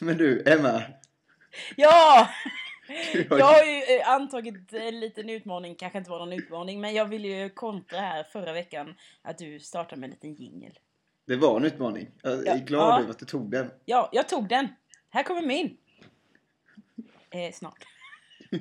[0.00, 0.82] Men du, Emma.
[1.76, 2.28] Ja!
[3.12, 6.80] Du har Jag har ju eh, antagit en liten utmaning, kanske inte var någon utmaning,
[6.80, 10.78] men jag ville ju kontra här förra veckan att du startar med en liten jingel.
[11.26, 12.10] Det var en utmaning.
[12.22, 12.54] Jag är Ja.
[12.66, 13.00] glad Ja.
[13.00, 13.70] över att du tog den.
[13.84, 14.68] Ja, jag tog den.
[15.10, 15.76] Här kommer min.
[17.30, 17.84] Eh, snart.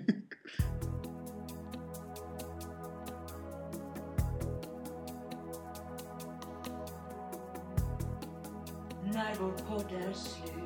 [9.04, 10.59] När vår podd är slut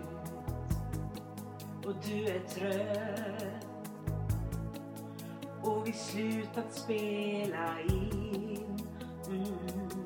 [1.86, 3.66] och du är trött.
[5.62, 8.80] Och vi slutat spela in.
[9.28, 10.04] Mm.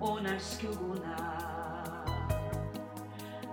[0.00, 1.42] och när skuggorna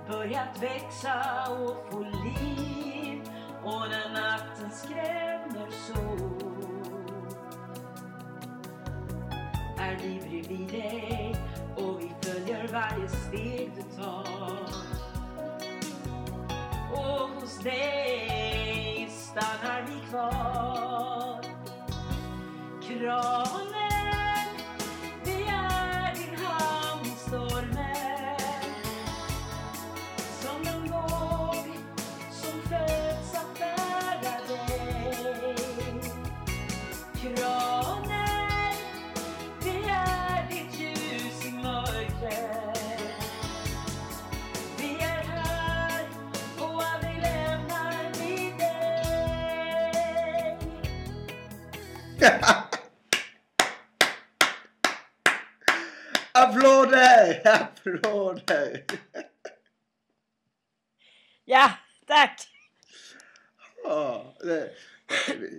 [0.08, 3.22] börjat växa och få liv.
[3.64, 6.00] Och när natten skrämmer så.
[9.82, 11.36] Är vi bredvid dig.
[11.78, 15.13] Och vi följer varje steg du tar
[17.04, 21.42] hos dig stannar vi kvar
[22.88, 23.63] Kranen,
[56.34, 57.48] Applåder!
[57.48, 58.84] Applåder!
[61.46, 61.72] Ja,
[62.08, 62.48] tack!
[63.84, 64.70] Ja, det,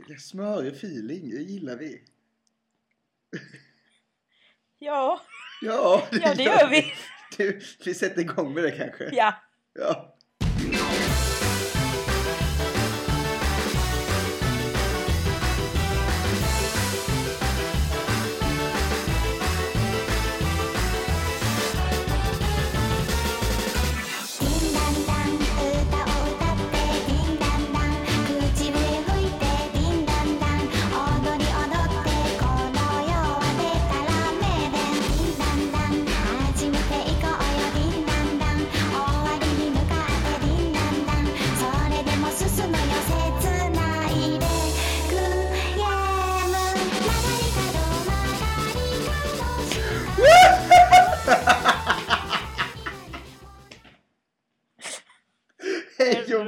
[0.08, 2.02] det smörig feeling, det gillar vi.
[4.78, 5.20] Ja,
[5.62, 6.92] Ja, ja det gör vi.
[7.36, 9.10] Du, vi sätter igång med det kanske?
[9.12, 9.34] Ja.
[9.74, 10.13] Ja.「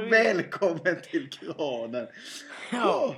[0.09, 2.07] välkommen till kranen!
[2.71, 3.15] ja.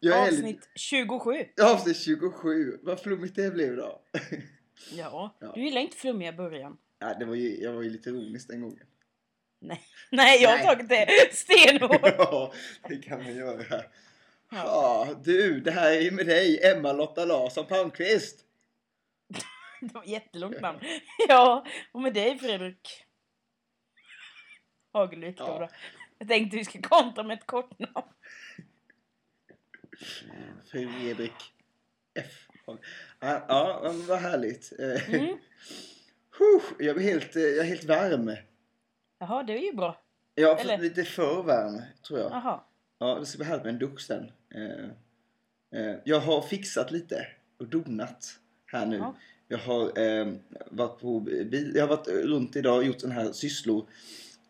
[0.00, 1.44] Lite- Avsnitt 27.
[1.62, 2.78] Avsnitt 27.
[2.82, 4.02] Vad flummigt det blev då.
[4.92, 5.52] Ja, Ja.
[5.54, 6.76] du gillar inte flummiga i början.
[6.98, 8.86] ja, det var ju, jag var ju lite ironisk den gången.
[9.60, 10.66] Nej, Nej jag har Nej.
[10.66, 12.00] tagit det stenhårt.
[12.18, 12.52] Ja,
[12.88, 13.64] det kan man göra.
[13.70, 13.84] Ja.
[14.50, 18.44] Ja, du, det här är ju med dig, Emma-Lotta Larsson Palmqvist.
[19.80, 20.78] Det var jättelångt namn.
[21.28, 23.04] Ja, och med dig Fredrik
[24.92, 25.58] Hagelvik Ja.
[25.58, 25.68] då.
[26.22, 28.06] Jag tänkte vi ska kontra med ett kort namn.
[30.64, 31.32] Fredrik
[32.14, 32.48] F.
[32.66, 34.72] Ja, ja vad härligt.
[34.78, 35.36] Mm.
[36.78, 38.36] jag, blir helt, eh, jag är helt varm.
[39.18, 39.92] Jaha, det är ju bra.
[40.36, 42.30] Fått Eller- lite för varm, tror jag.
[42.32, 42.60] Jaha.
[42.98, 44.32] Ja, det ska bli härligt med en dusch sen.
[44.54, 47.26] Eh, eh, jag har fixat lite
[47.58, 48.96] och donat här nu.
[48.96, 49.14] Ja.
[49.48, 50.32] Jag har eh,
[50.70, 53.86] varit på bil, jag har varit runt idag och gjort sådana här sysslor.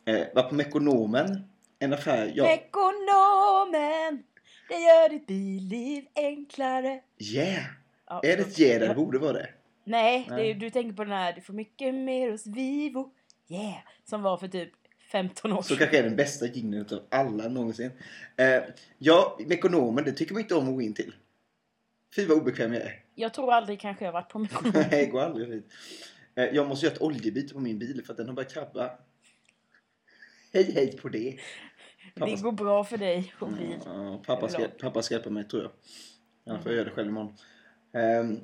[0.05, 1.52] Eh, varit på Mekonomen,
[1.85, 2.33] en affär.
[2.35, 4.23] Jag, Ekonomen,
[4.69, 7.01] det gör ditt billiv enklare.
[7.19, 7.65] yeah!
[8.07, 8.89] Ja, Är det ett yeah där?
[8.89, 9.49] Det borde vara det.
[9.85, 13.11] Nej, Det är, du tänker på den här, du får mycket mer hos Vivo.
[13.49, 13.79] Yeah!
[14.05, 14.73] Som var för typ
[15.13, 15.77] 15 år Så sedan.
[15.79, 17.91] kanske är den bästa jingeln utav alla någonsin.
[18.37, 18.63] Eh,
[18.99, 21.15] ja, Mekonomen, det tycker man inte om att gå in till.
[22.17, 23.03] Fy vad obekväm jag är.
[23.15, 24.85] Jag tror aldrig kanske jag varit på Mekonomen.
[24.91, 25.67] Nej, gå aldrig dit.
[26.35, 28.91] Eh, jag måste göra ett oljebyte på min bil för att den har börjat krabba.
[30.53, 31.39] Hej hej på det.
[32.15, 33.49] Det går bra för dig och.
[33.87, 35.71] Ja, pappa, ska, pappa ska hjälpa mig tror jag.
[36.47, 37.35] Annars får jag göra det själv imorgon.
[37.93, 38.41] Ehm,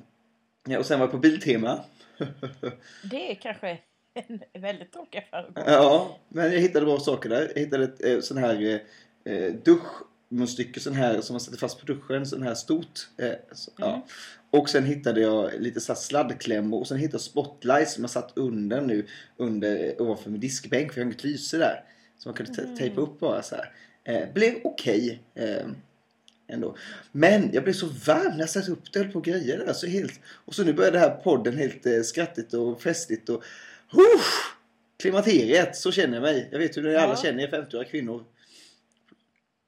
[0.67, 1.79] ja, och sen var jag på Biltema.
[3.11, 3.79] Det är kanske
[4.13, 7.51] en väldigt tråkig affär ja, men jag hittade bra saker där.
[7.55, 8.81] Jag hittade ett eh, sån här
[9.25, 12.25] eh, duschmunstycke sån här som man sätter fast på duschen.
[12.25, 13.09] Sån här stort.
[13.17, 13.89] Eh, så, Mm.
[13.89, 14.05] ja.
[14.51, 18.31] Och sen hittade jag lite så sladdklämmor och sen hittade jag spotlights som jag satt
[18.35, 19.07] under nu
[19.37, 21.83] under, ovanför min diskbänk för jag har inget lyse där.
[22.19, 22.75] Som man kunde Mm.
[22.77, 23.71] tejpa upp bara så här.
[24.03, 25.23] Eh, blev okej.
[25.35, 25.67] eh,
[26.47, 26.77] ändå.
[27.11, 29.73] Men jag blev så varm när jag satte upp det på grejer där.
[29.73, 33.43] Så helt, och så nu börjar det här podden helt eh, skrattigt och festligt och...
[33.93, 34.55] Uff!
[34.97, 36.49] Klimakteriet, så känner jag mig.
[36.51, 37.15] Jag vet hur ni alla Ja.
[37.21, 38.25] känner er 50-åriga kvinnor.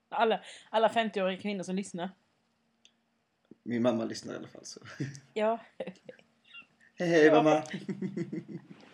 [0.09, 2.09] Alla, alla 50-åriga kvinnor som lyssnar.
[3.63, 4.65] Min mamma lyssnar i alla fall.
[4.65, 4.79] Så.
[5.33, 5.59] Ja.
[6.95, 7.43] Hej hej Ja.
[7.43, 7.63] mamma!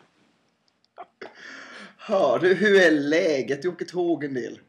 [2.10, 3.62] Ja, du, hur är läget?
[3.62, 4.60] Du åker tåg en del.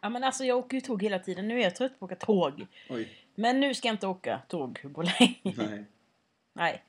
[0.00, 1.48] ja men alltså jag åker ju tåg hela tiden.
[1.48, 2.66] Nu är jag trött på att åka tåg.
[2.88, 5.54] Oj, Men nu ska jag inte åka tåg på länge.
[5.56, 5.84] nej.
[6.54, 6.82] Nej.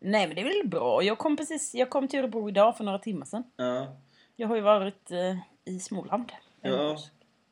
[0.00, 1.02] Nej men det är väl bra.
[1.02, 3.44] Jag kom precis, jag kom till Örebro idag för några timmar sedan.
[3.56, 3.96] Ja,
[4.36, 6.32] Jag har ju varit eh, i Småland.
[6.60, 6.98] ja.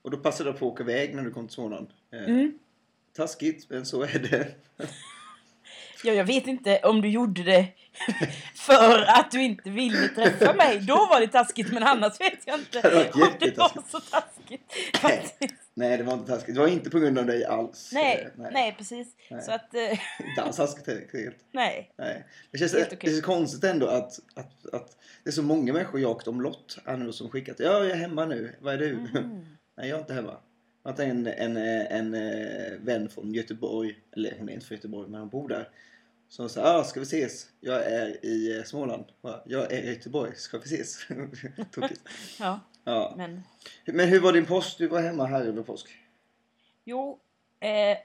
[0.03, 1.89] Och då passade du på att åka iväg när du kom till Småland.
[2.13, 2.59] Eh, Mm.
[3.13, 4.55] Taskigt, men så är det.
[6.07, 7.67] Ja, jag vet inte om du gjorde det
[8.55, 10.81] för att du inte ville träffa mig.
[10.81, 14.73] Då var det taskigt, men annars vet jag inte Det om det var så taskigt.
[15.03, 15.27] Nej.
[15.75, 16.55] Nej, det var inte taskigt.
[16.55, 17.91] Det var inte på grund av dig alls.
[17.93, 19.09] Nej, Eh, nej, precis.
[19.31, 19.43] Nej.
[19.43, 19.81] Så att, eh,
[20.29, 21.37] Inte alls taskigt helt.
[21.53, 21.93] nej.
[21.99, 22.25] Nej.
[22.51, 25.73] Det känns Helt det är så konstigt ändå att, att, att det är så många
[25.73, 27.57] människor omlott här nu som skickat.
[27.59, 28.57] Ja, jag är hemma nu.
[28.61, 28.91] Vad är du?
[28.91, 29.47] Mm.
[29.77, 30.37] Nej, jag är inte hemma.
[30.85, 35.21] Har en, en, en, en vän från Göteborg, eller hon är inte från Göteborg men
[35.21, 35.69] hon bor där.
[36.29, 37.47] Som sa, ah, ska vi ses?
[37.61, 39.05] Jag är i eh, Småland.
[39.45, 41.07] Jag, är i Göteborg, ska vi ses?
[41.71, 42.01] Tokigt.
[42.39, 43.15] Ja, Ja.
[43.17, 43.43] men
[43.87, 44.79] Men hur var din påsk?
[44.79, 45.89] Du var hemma här över påsk.
[46.85, 47.19] jo.
[47.61, 47.99] Eh,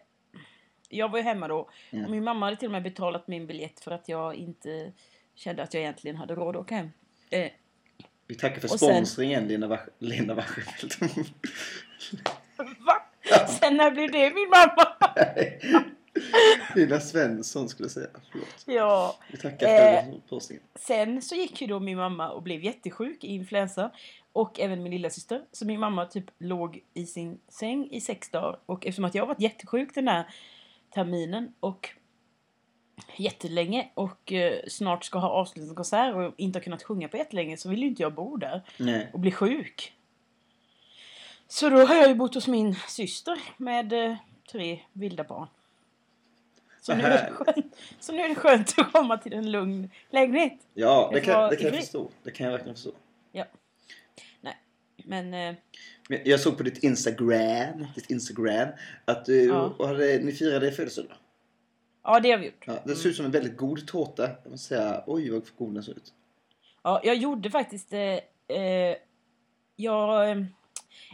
[0.90, 1.70] jag var ju hemma då.
[1.92, 2.06] Mm.
[2.06, 4.92] Och min mamma hade till och med betalat min biljett för att jag inte
[5.36, 6.92] kände att jag egentligen hade råd att åka hem.
[7.30, 7.52] Eh,
[8.28, 10.98] Vi tackar för sen- sponsringen Lena, Wach- Lena Wachenfeldt.
[12.58, 13.02] va?
[13.60, 14.96] Sen när blev det min mamma?
[16.76, 18.08] Lena Svensson skulle jag säga.
[18.32, 18.64] Förlåt.
[18.66, 19.18] ja.
[19.32, 20.06] Vi tackar Eh.
[20.06, 20.64] för sponsringen.
[20.76, 23.92] Sen så gick ju då min mamma och blev jättesjuk i influensa.
[24.34, 25.42] Och även min lilla syster.
[25.52, 28.60] Så min mamma typ låg i sin säng i sex dagar.
[28.66, 30.24] Och eftersom att jag har varit jättesjuk den här
[30.94, 31.90] terminen och
[33.18, 37.70] jättelänge och eh, snart ska ha avslutningskonsert och inte har kunnat sjunga på jättelänge så
[37.70, 39.10] vill ju inte jag bo där Nej.
[39.14, 39.94] och bli sjuk.
[41.48, 44.16] Så då har jag ju bott hos min syster med eh,
[44.52, 45.48] tre vilda barn.
[46.84, 50.54] Så nu, är skönt, så nu är det skönt att komma till en lugn lägenhet.
[50.74, 52.10] Ja, det kan, det kan jag förstå.
[52.24, 52.92] Det kan jag verkligen förstå.
[53.32, 53.46] Ja.
[54.42, 54.58] Nej,
[55.06, 55.34] men...
[55.34, 55.56] Eh,
[56.10, 58.68] Men Jag såg på ditt Instagram, ditt Instagram
[59.06, 59.74] att du Ja.
[59.80, 61.18] och hade, ni firade födelsedag.
[62.04, 62.64] ja, det har vi gjort.
[62.68, 64.30] Ja, det ser ut som en väldigt god tårta.
[64.44, 66.14] Jag måste säga, oj vad god den ser ut.
[66.84, 67.94] Ja, jag gjorde faktiskt...
[67.94, 68.00] Eh,
[68.58, 68.96] eh,
[69.76, 70.44] jag, eh,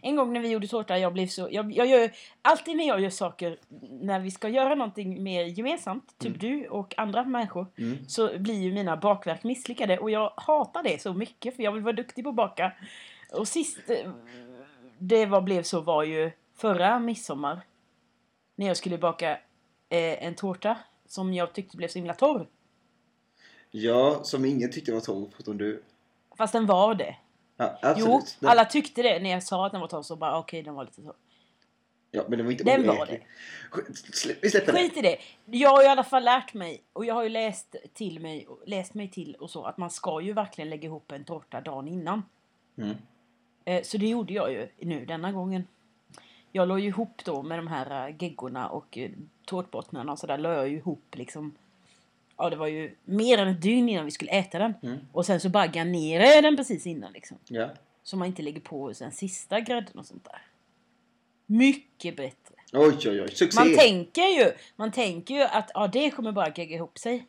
[0.02, 1.48] en gång när vi gjorde tårta, jag blev så...
[1.52, 3.58] Jag, jag gör, alltid när jag gör saker,
[3.90, 7.98] när vi ska göra någonting mer gemensamt, typ du och andra människor, Mm.
[8.08, 9.98] så blir ju mina bakverk misslyckade.
[9.98, 12.72] Och jag hatar det så mycket, för jag vill vara duktig på att baka.
[13.34, 14.12] Och sist eh,
[14.98, 17.62] det var, blev så var ju förra midsommar,
[18.56, 19.32] när jag skulle baka
[19.90, 20.78] eh, en tårta
[21.08, 22.48] som jag tyckte blev så himla torr.
[23.72, 25.84] Ja, som ingen tyckte var torr förutom du.
[26.38, 27.16] Fast den var det.
[27.58, 28.38] Ja, absolut.
[28.40, 30.76] Jo, alla tyckte det när jag sa att den var torr så bara okej den
[30.76, 31.16] var lite torr.
[32.12, 34.80] Ja, men den var inte Den var slä- Vi släpper det.
[34.80, 35.18] Skit i det.
[35.46, 38.94] Jag har i alla fall lärt mig och jag har ju läst till mig, läst
[38.94, 42.24] mig till och så att man ska ju verkligen lägga ihop en tårta dagen innan.
[42.78, 42.96] Mm.
[43.66, 45.68] Eh, Så det gjorde jag ju nu denna gången.
[46.52, 49.12] Jag la ju ihop då med de här eh, geggorna och eh,
[49.46, 51.56] tårtbottnarna och sådär la jag ju ihop liksom.
[52.38, 54.74] Ja det var ju mer än ett dygn innan vi skulle äta den.
[54.84, 54.98] Mm.
[55.12, 57.38] Och sen så bara garnerade den precis innan liksom.
[57.48, 57.70] Ja.
[58.04, 60.42] Så man inte lägger på den sista grädden och sånt där.
[61.46, 62.56] Mycket bättre.
[62.74, 63.32] Oj, oj, oj.
[63.32, 63.60] Succé.
[63.60, 67.28] Man tänker ju, man tänker ju att ja, det kommer bara gegga ihop sig.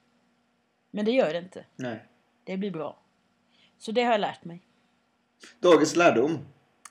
[0.90, 1.64] Men det gör det inte.
[1.76, 2.04] Nej.
[2.44, 2.98] Det blir bra.
[3.78, 4.62] Så det har jag lärt mig.
[5.60, 6.38] Dagens lärdom.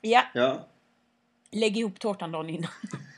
[0.01, 0.67] Ja, Ja.
[1.51, 2.71] lägg ihop tårtan dagen innan.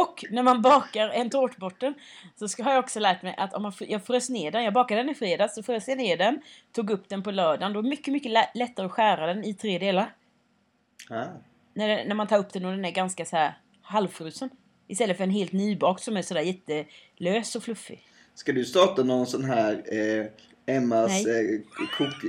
[0.00, 1.94] Och när man bakar en tårtbotten
[2.36, 4.72] så ska, har jag också lärt mig att om man, jag frös ner den, jag
[4.72, 6.40] bakade den i fredags, så frös jag ner den,
[6.72, 7.72] tog upp den på lördagen.
[7.72, 10.14] Då är det mycket, mycket lä- lättare att skära den i tre delar.
[11.10, 11.24] Ah.
[11.74, 14.50] När, när man tar upp den och den är ganska så här halvfrusen.
[14.88, 18.02] Istället för en helt nybakt som är sådär jättelös och fluffig.
[18.34, 20.26] Ska du starta någon sån här eh,
[20.76, 21.36] Emmas eh,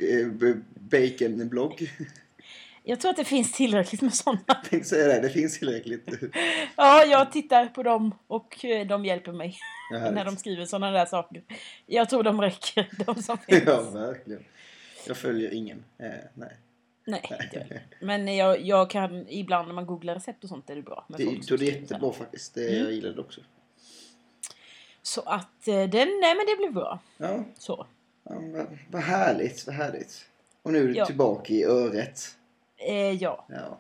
[0.10, 1.92] eh, bacon-blogg?
[2.88, 4.40] Jag tror att det finns tillräckligt med sådana.
[4.48, 6.10] Jag tänkte säga det, det finns tillräckligt.
[6.76, 9.58] Ja, jag tittar på dem och eh, de hjälper mig
[9.92, 11.44] Ja, när de skriver sådana där saker.
[11.86, 13.64] Jag tror de räcker, de som finns.
[13.66, 14.44] ja, verkligen.
[15.08, 15.84] Jag följer ingen.
[15.98, 16.58] Eh, nej.
[17.06, 17.82] Nej, inte.
[18.02, 21.06] Men jag, jag kan ibland när man googlar recept och sånt är det bra.
[21.08, 22.54] med Det, är jättebra faktiskt.
[22.54, 22.84] Det, Mm.
[22.84, 23.42] Jag gillar det också.
[25.02, 27.00] Så att eh, den, nej men det blir bra.
[27.18, 27.88] Ja, Så.
[28.24, 30.26] ja vad, vad härligt, vad härligt.
[30.62, 31.06] Och nu är du Ja.
[31.06, 32.38] tillbaka i öret.
[32.86, 33.80] Eh, ja, Ja.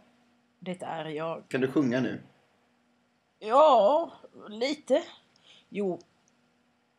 [0.59, 1.43] det är jag.
[1.47, 2.19] Kan du sjunga nu?
[3.39, 4.11] Ja,
[4.49, 5.03] lite.
[5.69, 5.99] Jo,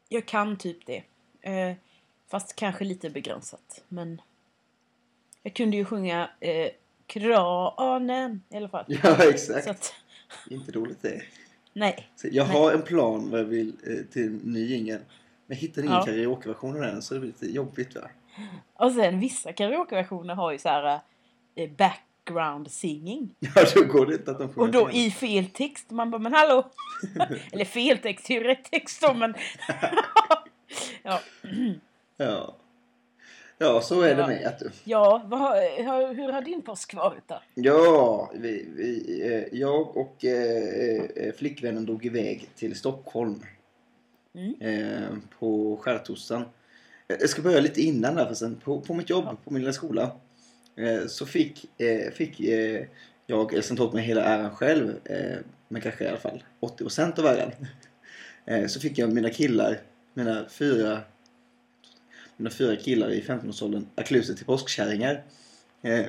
[0.08, 1.02] jag kan typ det.
[1.40, 1.76] Eh,
[2.30, 3.84] fast kanske lite begränsat.
[3.88, 4.20] Men
[5.42, 6.68] Jag kunde ju sjunga eh,
[7.06, 8.84] Kranen i alla fall.
[9.02, 9.66] Ja, exakt.
[9.68, 9.94] Att,
[10.50, 11.22] Inte dåligt det.
[11.72, 12.08] nej.
[12.16, 12.56] Så jag Nej.
[12.56, 14.98] har en plan vad jag vill eh, till ny jingel.
[15.46, 16.02] Men jag hittar ingen Ja.
[16.04, 18.02] karaokeversion av den så det blir lite jobbigt va?
[18.74, 21.00] Och sen vissa karaokeversioner har ju så här eh,
[21.76, 23.34] background singing.
[23.54, 25.90] Ja, då går det inte att de sjunger Och då i fel text.
[25.90, 26.70] Man bara, men hallå!
[27.52, 29.34] Eller fel text, det är ju rätt text då men...
[31.02, 31.20] ja.
[32.16, 32.56] Ja.
[33.58, 34.26] Ja, så är det Ja.
[34.26, 34.70] med att du.
[34.84, 37.42] ja, vad hur, hur har din påsk varit då?
[37.54, 43.42] Ja, vi, vi, eh, jag och eh, eh, flickvännen drog iväg till Stockholm.
[44.34, 44.54] Mm.
[44.60, 45.08] Eh,
[45.38, 46.42] på skärtorsdagen.
[47.08, 49.36] Eh, Jag ska börja lite innan där för sen på, på mitt jobb Ja.
[49.44, 50.10] på min lilla skola.
[50.76, 52.86] Eh, så fick, eh, fick eh,
[53.26, 54.94] jag, eller sen tog hela äran själv,
[55.68, 57.50] men kanske i alla fall 80% av äran.
[58.68, 59.80] Så fick jag mina killar,
[60.14, 61.00] mina fyra
[62.36, 65.22] mina fyra killar i 15-årsåldern att klä ut sig till påskkärringar.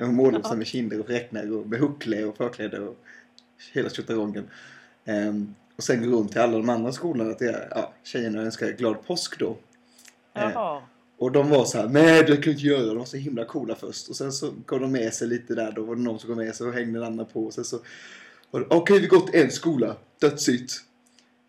[0.00, 2.96] Och måla upp sig med kinder och fräknar och med huckle och förkläde och
[3.72, 4.50] hela tjottarongen.
[5.04, 9.06] Ehm, och sen gå runt till alla de andra skolorna till ja, tjejerna önskar glad
[9.06, 9.56] påsk då.
[10.32, 10.82] Jaha.
[11.18, 12.86] Och de var så här, nej det kan inte göra.
[12.86, 14.08] De var så himla coola först.
[14.08, 15.72] Och sen så gav de med sig lite där.
[15.72, 17.44] Då var det någon som gav med sig och hängde den andra på.
[17.44, 17.78] Och sen så
[18.50, 19.96] okej vi går till en skola.
[20.20, 20.72] That's it.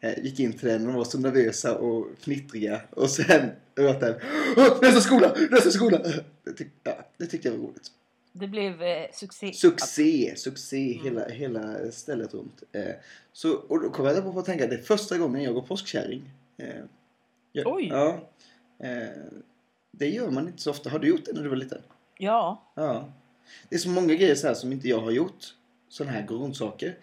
[0.02, 2.82] Eh, gick in till den och de var så nervösa och fnittriga.
[2.90, 4.16] Och sen över den.
[4.58, 5.36] "Åh, Nästa skola!
[5.52, 6.00] Nästa skola!
[6.44, 7.88] Det, tyck, ja, det tyckte jag var roligt.
[8.34, 9.54] Det blev eh, succé.
[9.54, 11.04] Succé, succé Mm.
[11.06, 12.64] hela, hela stället runt.
[12.72, 12.82] Eh,
[13.34, 16.32] så, och då kom jag på att tänka det är första gången jag går påskkärring.
[16.58, 16.68] Eh,
[17.52, 17.88] jag, Oj.
[17.88, 18.30] Ja.
[18.84, 19.08] Eh,
[19.92, 20.90] det gör man inte så ofta.
[20.90, 21.82] Har du gjort det när du var liten?
[22.18, 22.72] Ja.
[22.76, 23.10] Ja.
[23.70, 25.46] Det är så många grejer så här som inte jag har gjort.
[25.90, 26.98] Sådana här grundsaker.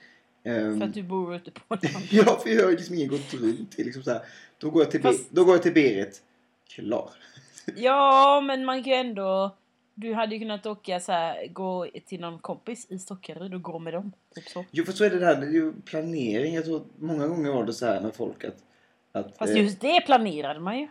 [0.44, 2.12] Ehm, För att du bor ute på landet.
[2.12, 4.20] ja, för jag har liksom ingen gått runt liksom så här.
[4.58, 6.22] Då går jag till, Fast- Be- då går jag till Berit.
[6.68, 7.10] Klar.
[7.76, 9.56] Ja, men man kan ju ändå...
[9.98, 13.78] Du hade ju kunnat åka så här, gå till någon kompis i Stockaryd och gå
[13.78, 14.12] med dem.
[14.34, 14.64] Typ så.
[14.70, 15.40] Jo, för så är det där.
[15.40, 16.54] Det är ju planering.
[16.54, 18.56] Jag tror många gånger var det så här med folk att...
[19.12, 20.88] att Fast eh, just det planerade man ju.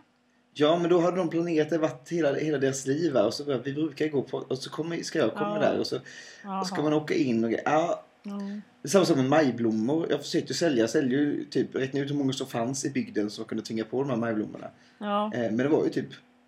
[0.58, 3.14] Ja, men då hade de planerat det varit hela, hela deras liv.
[3.14, 3.24] va?
[3.24, 4.38] Och så vi brukar gå på...
[4.38, 5.70] Och så kommer, ska jag komma Ja.
[5.72, 6.00] där och så
[6.44, 6.66] Jaha.
[6.66, 8.04] ska man åka in och ja.
[8.24, 10.08] Det är samma sak med majblommor.
[10.10, 10.80] Jag försökte sälja.
[10.84, 13.84] Jag säljer ju typ, räkna ut hur många som fanns i bygden som kunde tvinga
[13.84, 14.68] på de här majblommorna.
[14.98, 15.32] Ja.
[15.34, 16.08] Eh, men det var ju typ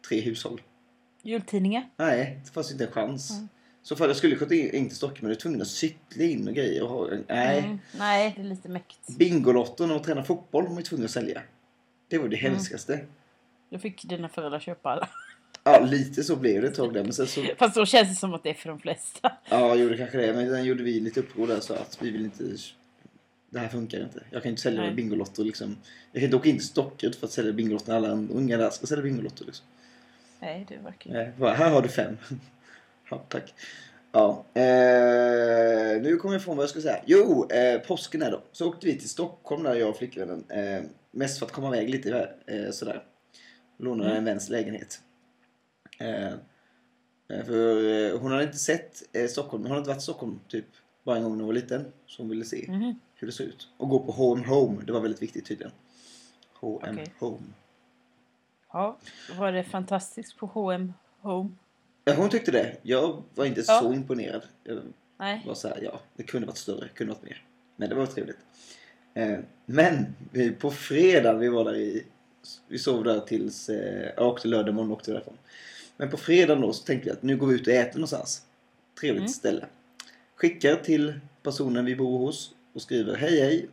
[0.09, 0.61] tre hushåll.
[1.23, 1.89] Jultidningar.
[1.97, 3.31] Nej, det fanns inte en chans.
[3.31, 3.47] Mm.
[3.83, 5.67] Så för att jag skulle skjuta in, in till Stockholm men jag var tvungen att
[5.67, 6.83] cykla in och grejer.
[6.83, 7.59] Och ha, nej.
[7.59, 7.79] Mm.
[7.99, 9.17] Nej, det är lite mäktigt.
[9.17, 11.41] Bingolotten och träna fotboll var man ju tvungen att sälja.
[12.07, 12.51] Det var det Mm.
[12.51, 12.99] hemskaste.
[13.69, 15.09] Då fick dina föräldrar köpa alla.
[15.63, 17.03] Ja, lite så blev det ett tag där.
[17.03, 17.45] Men sen så...
[17.57, 19.31] Fast då känns det som att det är för de flesta.
[19.50, 20.33] Ja, gjorde kanske det.
[20.33, 22.43] Men den gjorde vi lite uppror där så att vi vill inte...
[23.50, 24.24] Det här funkar inte.
[24.31, 24.93] Jag kan inte sälja Nej.
[24.93, 25.77] Bingolotter liksom.
[26.12, 28.69] Jag kan inte åka in till Stockholm för att sälja Bingolotter när alla unga där
[28.69, 29.65] ska sälja Bingolotter liksom.
[30.39, 31.12] Nej, det verkar.
[31.12, 32.17] Nej, bara, här har du fem.
[33.09, 33.53] ja, tack.
[34.12, 37.01] Ja, eh, nu kommer jag ifrån vad jag ska säga.
[37.05, 38.41] Jo, eh, påsken är då.
[38.51, 40.43] Så åkte vi till Stockholm där jag och flickvännen.
[40.50, 43.03] Eh, mest för att komma iväg lite eh, sådär.
[43.77, 44.17] Lånade Mm.
[44.17, 45.01] en väns lägenhet.
[46.00, 49.63] Eh, eh, för eh, hon hade inte sett eh, Stockholm.
[49.63, 50.65] Hon hade inte varit i Stockholm typ
[51.03, 51.86] bara en gång när hon var liten.
[52.05, 53.00] Så hon ville se Mhm.
[53.15, 53.69] hur det ser ut.
[53.77, 54.81] Och gå på H&M Home.
[54.86, 55.72] Det var väldigt viktigt tydligen.
[56.53, 57.13] H&M Okej.
[57.19, 57.38] Home.
[58.74, 58.98] Ja,
[59.38, 61.50] var det fantastiskt på H&M Home?
[62.05, 62.77] Ja, hon tyckte det.
[62.81, 63.79] Jag var inte Ja.
[63.81, 64.41] så imponerad.
[64.63, 64.79] Jag
[65.17, 65.43] Nej.
[65.48, 67.43] var så här, ja, det kunde varit större, kunde varit mer.
[67.75, 68.38] Men det var trevligt.
[69.13, 70.15] Eh, men
[70.60, 72.03] på fredag, vi var där i,
[72.67, 75.38] vi sov där tills, eh, jag åkte lördag morgon och åkte därifrån.
[75.98, 78.41] Men på fredag då så tänkte vi att nu går vi ut och äter någonstans.
[79.00, 79.29] Trevligt Mm.
[79.29, 79.65] ställe.
[80.36, 83.67] Skickar till personen vi bor hos och skriver hej hej.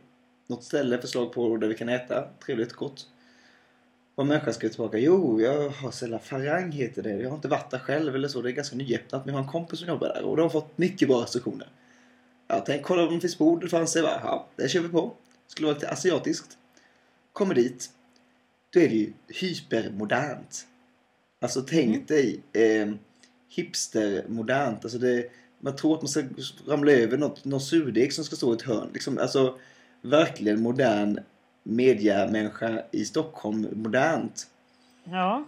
[0.47, 2.27] Något ställe, förslag på där vi kan äta.
[2.45, 3.07] Trevligt, gott.
[4.15, 4.97] Och människan skrev tillbaka.
[4.97, 7.09] Jo, jag har Sella Farang heter det.
[7.09, 8.41] Jag har inte varit där själv eller så.
[8.41, 9.25] Det är ganska nyöppnat.
[9.25, 10.23] Men jag har en kompis som jobbar där.
[10.23, 11.67] Och de har fått mycket bra recensioner.
[12.47, 13.61] Jag tänkte kolla om det finns bord.
[13.61, 14.01] Det fanns det.
[14.01, 15.13] Bara, Ja, det kör vi på.
[15.47, 16.57] Skulle vara lite asiatiskt.
[17.33, 17.89] Kommer dit.
[18.75, 20.67] Då är det ju hypermodernt.
[21.41, 22.05] Alltså tänk Mm.
[22.05, 22.93] dig eh,
[23.49, 24.85] hipstermodernt.
[24.85, 26.23] Alltså det, man tror att man ska
[26.67, 28.89] ramla över något, någon surdeg som ska stå i ett hörn.
[28.93, 29.59] Liksom, alltså
[30.01, 31.19] verkligen modern
[31.63, 33.67] mediamänniska i Stockholm.
[33.73, 34.47] Modernt.
[35.03, 35.45] Ja.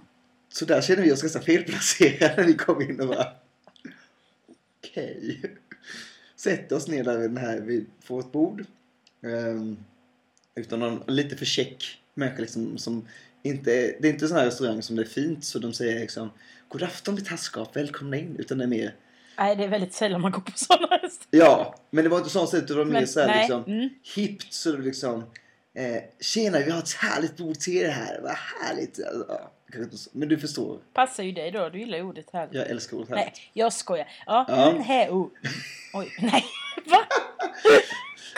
[0.50, 3.28] Så där känner vi oss ganska felplacerade när vi kom in och bara...
[4.78, 5.42] Okej.
[6.36, 8.66] Sätter oss ner där vid den här, vi får ett bord.
[9.22, 9.78] Um,
[10.56, 13.08] utan någon lite för check människa liksom som
[13.44, 16.30] inte det är inte sån här restaurang som det är fint så de säger liksom
[16.68, 18.36] God afton mitt herrskap, välkomna in.
[18.40, 18.96] Utan det är mer
[19.40, 21.46] Nej, det är väldigt sällan man går på sådana restauranger.
[21.46, 22.68] Ja, men det var inte sånt sätt.
[22.68, 23.90] Det var mer Men, så här nej, liksom mm.
[24.16, 25.24] hippt så det liksom
[25.74, 28.20] eh, Tjena, vi har ett härligt bord till er här.
[28.24, 29.00] Vad härligt.
[29.30, 30.80] Ja, kanske inte så- Men du förstår.
[30.94, 31.70] Passar ju dig då.
[31.70, 32.56] Du gillar ju ordet härligt.
[32.56, 33.40] Jag älskar ordet Nej, härligt.
[33.54, 34.08] jag skojar.
[34.26, 34.72] Ja, Ja.
[34.72, 35.28] mm, här, oh.
[35.94, 36.44] Oj, nej.
[36.86, 37.00] Va?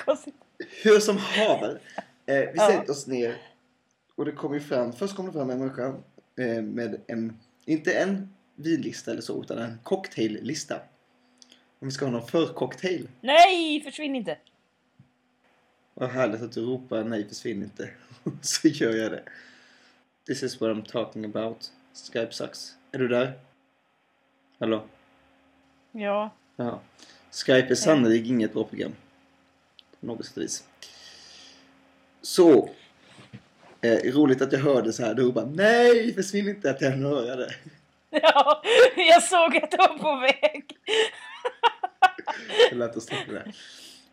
[0.84, 1.80] Hur som haver.
[2.26, 2.68] Eh, vi Ja.
[2.68, 3.36] sätter oss ner
[4.20, 5.88] och det kommer ju fram, först kommer det fram en människa
[6.36, 10.76] eh, med en, inte en vinlista eller så, utan en cocktaillista.
[11.80, 13.10] Om vi ska ha någon förcocktail.
[13.22, 14.38] Nej, försvinn inte.
[15.94, 17.90] Vad härligt att du ropar nej försvinn inte.
[18.42, 19.24] så gör jag det.
[20.28, 21.72] This is what I'm talking about.
[22.14, 22.76] Skype sucks.
[22.92, 23.40] Är du där?
[24.60, 24.86] Hallå?
[25.92, 26.30] Ja.
[26.56, 26.82] Ja.
[27.32, 28.96] Skype är sannolikt inget bra program.
[30.00, 30.64] På något sätt och vis.
[32.22, 32.70] Så.
[33.82, 35.14] Eh, roligt att jag hörde så här.
[35.14, 37.54] Du bara nej försvinn inte att jag höra det.
[38.12, 38.64] Ja,
[38.96, 40.78] jag såg att du var på väg.
[42.70, 43.54] Det lät oss tänka det.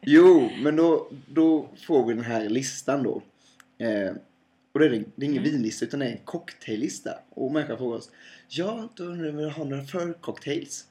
[0.00, 3.22] Jo, men då, då får vi den här listan då.
[3.78, 4.10] Eh,
[4.72, 5.42] och det är, det är ingen Mm.
[5.52, 7.18] vinlista utan det är en cocktaillista.
[7.30, 8.10] Och människan frågar oss.
[8.48, 10.84] Ja, då undrar vi har några förcocktails.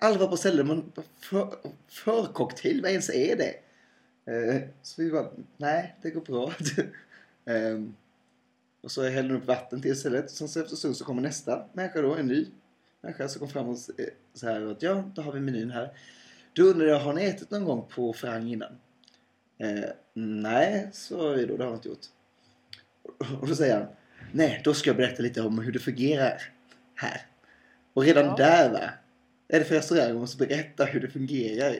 [0.00, 1.54] Alla var på ställen, men för,
[1.88, 3.54] förcocktail, vad ens är det?
[4.32, 6.52] Eh, så vi bara, nej, det går bra.
[7.48, 7.94] Ehm,
[8.80, 10.30] och så häller upp vatten till istället.
[10.30, 12.46] Sen så efter stund så kommer nästa människa då, en ny
[13.00, 15.90] människa som kommer fram och eh, så här att ja, då har vi menyn här.
[16.52, 18.78] Då undrar jag, har ni ätit någon gång på Frang innan?
[19.58, 22.06] Eh, nej, så är det då, det har jag inte gjort.
[23.40, 23.86] Och då säger han,
[24.32, 26.42] nej, då ska jag berätta lite om hur det fungerar
[26.94, 27.20] här.
[27.94, 28.36] Och redan Ja.
[28.36, 28.90] där va,
[29.48, 31.70] är det för restaurang man måste berätta hur det fungerar.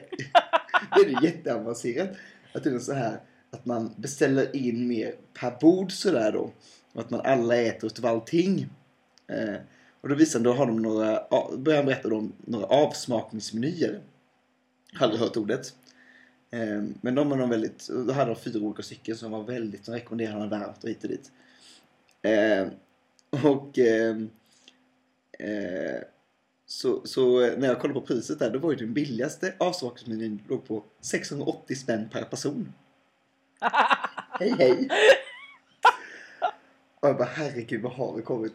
[0.95, 2.09] det är ju jätteavancerat.
[2.53, 3.19] Att det är så här
[3.51, 6.51] att man beställer in mer per bord sådär då.
[6.93, 8.69] Och att man alla äter utav allting.
[9.27, 9.55] Eh,
[10.01, 11.23] och då visar då har de några,
[11.57, 14.01] börjar han berätta om några avsmakningsmenyer.
[14.93, 15.73] Har aldrig hört ordet.
[16.51, 19.85] Eh, men de var de väldigt, då hade de fyra olika stycken som var väldigt,
[19.85, 21.31] de rekommenderade han varmt och hit och dit.
[22.21, 22.67] Eh,
[23.43, 24.17] och eh,
[25.39, 26.01] eh,
[26.65, 30.67] så, så när jag kollade på priset där, då var ju den billigaste avsmakningsmenyn låg
[30.67, 32.73] på 680 spänn per person.
[34.39, 34.89] Hej hej!
[36.99, 38.53] Och jag bara herregud vad har vi kommit?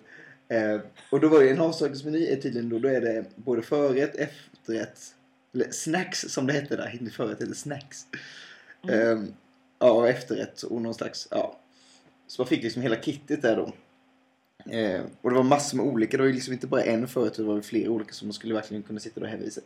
[0.48, 4.16] Eh, och då var ju en avsmakningsmeny är tydligen då, då är det både förrätt,
[4.16, 5.14] efterrätt,
[5.54, 8.06] eller snacks som det hette där, inte förrätt eller snacks.
[8.88, 9.22] Eh,
[9.78, 11.60] ja, och efterrätt och någon slags, ja.
[12.26, 13.72] Så man fick liksom hela kittet där då.
[14.72, 17.34] Eh, och det var massor med olika, det var ju liksom inte bara en förrätt,
[17.34, 19.62] det var flera olika som man skulle verkligen kunna sitta och häva i sig.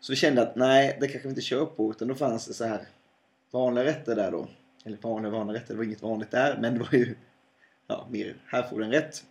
[0.00, 2.54] Så vi kände att nej, det kanske vi inte kör på, utan då fanns det
[2.54, 2.86] så här
[3.52, 4.48] vanliga rätter där då.
[4.84, 7.14] Eller vanliga, vanliga rätter, det var inget vanligt där, men det var ju
[7.86, 9.24] ja, mer, här får du en rätt.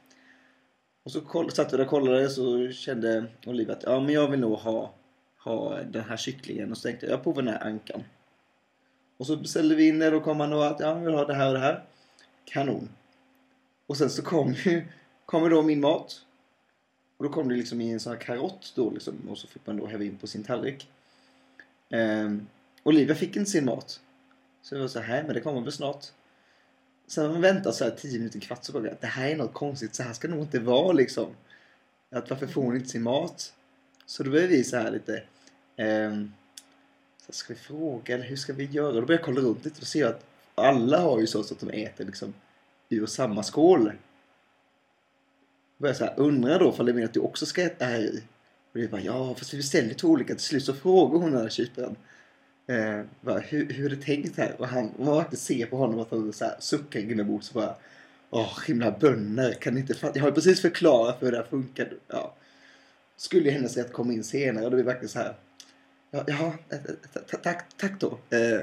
[1.03, 4.27] Och så koll, satt vi där och kollade så kände Olivia att ja, men jag
[4.27, 4.93] vill nog ha,
[5.38, 6.71] ha den här kycklingen.
[6.71, 8.03] Och så tänkte jag, jag provar den här ankan.
[9.17, 11.25] Och så beställde vi in det och kom han och att ja, jag vill ha
[11.25, 11.84] det här och det här.
[12.45, 12.89] Kanon.
[13.88, 14.84] Och sen så kom ju
[15.25, 16.25] kom då min mat.
[17.17, 19.15] Och då kom det liksom i en sån här karott då liksom.
[19.29, 20.89] Och så fick man då häva in på sin tallrik.
[21.89, 22.47] Ehm,
[22.84, 24.01] Olivia fick inte sin mat.
[24.62, 26.06] Så jag var så här, men det kommer väl snart.
[27.08, 29.54] Sen när man väntar så här 10 minuter, kvart så bara, det här är något
[29.54, 31.28] konstigt, så här ska det nog inte vara liksom.
[32.12, 33.54] Att varför får hon inte sin mat?
[34.06, 35.24] Så då började vi så här lite,
[35.76, 36.34] ehm,
[37.26, 38.88] så ska vi fråga eller hur ska vi göra?
[38.88, 41.60] Då började jag kolla runt lite och se att alla har ju så, så att
[41.60, 42.34] de äter liksom
[42.89, 43.84] ur samma skål.
[43.84, 43.91] Då
[45.78, 48.00] började jag så här, undra då ifall det menar att du också ska äta här
[48.00, 48.24] i.
[48.74, 50.34] Och det bara, ja fast vi beställde två olika.
[50.34, 51.95] Till slut så frågar hon den här kyparen.
[52.71, 54.55] Eh, bara, hur, hur är det tänkt här?
[54.57, 57.75] Och han, man verkligen ser på honom att han så här, suckar inombords så bara
[58.34, 60.17] Åh, himla bönder, kan inte fatta?
[60.17, 61.93] Jag har ju precis förklarat för hur det här funkar.
[62.07, 62.34] Ja.
[63.17, 65.34] Skulle hennes rätt komma in senare och då det verkligen så här.
[66.12, 66.81] Ja, jaha, eh, eh,
[67.13, 68.07] ta- ta- tack, tack då.
[68.38, 68.62] Eh,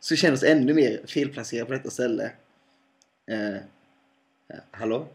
[0.00, 2.30] så känner oss ännu mer felplacerade på detta ställe.
[3.30, 3.56] Eh,
[4.70, 5.06] hallå?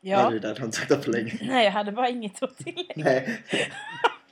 [0.00, 0.26] Ja.
[0.26, 0.54] Är du där?
[0.54, 1.38] Du har inte sagt det på länge.
[1.42, 2.94] Nej, jag hade bara inget att tillägga.
[2.96, 3.40] Nej.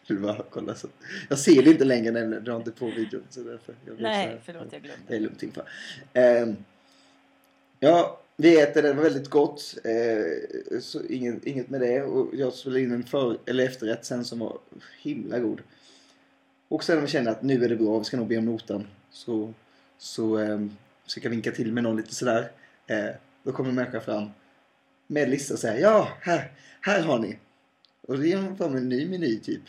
[0.07, 0.89] Du bara kolla så.
[1.29, 2.45] Jag ser det inte längre nämligen.
[2.45, 3.23] Du har inte på videon.
[3.31, 5.17] Så därför jag så Nej, här- förlåt jag Det glömde.
[5.17, 5.69] är lugnt inför.
[6.13, 6.57] Ehm,
[7.81, 8.89] ja, vi äter det.
[8.89, 9.75] Det var väldigt gott.
[9.85, 12.03] Eh, så inget, inget med det.
[12.03, 14.59] Och jag spelade in en för, eller efterrätt sen som var
[15.03, 15.61] himla god.
[16.69, 18.45] Och sen när vi kände att nu är det bra, vi ska nog be om
[18.45, 18.87] notan.
[19.11, 19.53] Så,
[19.99, 22.51] så um, försöka vinka till med någon lite sådär.
[22.87, 23.07] Eh,
[23.43, 24.29] då kommer en människa fram
[25.07, 27.39] med lista och säger ja, här, här har ni.
[28.09, 29.63] Och det de fram en ny meny typ.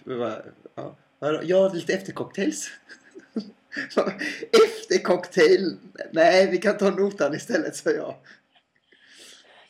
[1.43, 2.71] Ja, lite eftercocktails.
[4.52, 5.78] Eftercocktail?
[6.12, 8.15] Nej, vi kan ta notan istället, sa jag.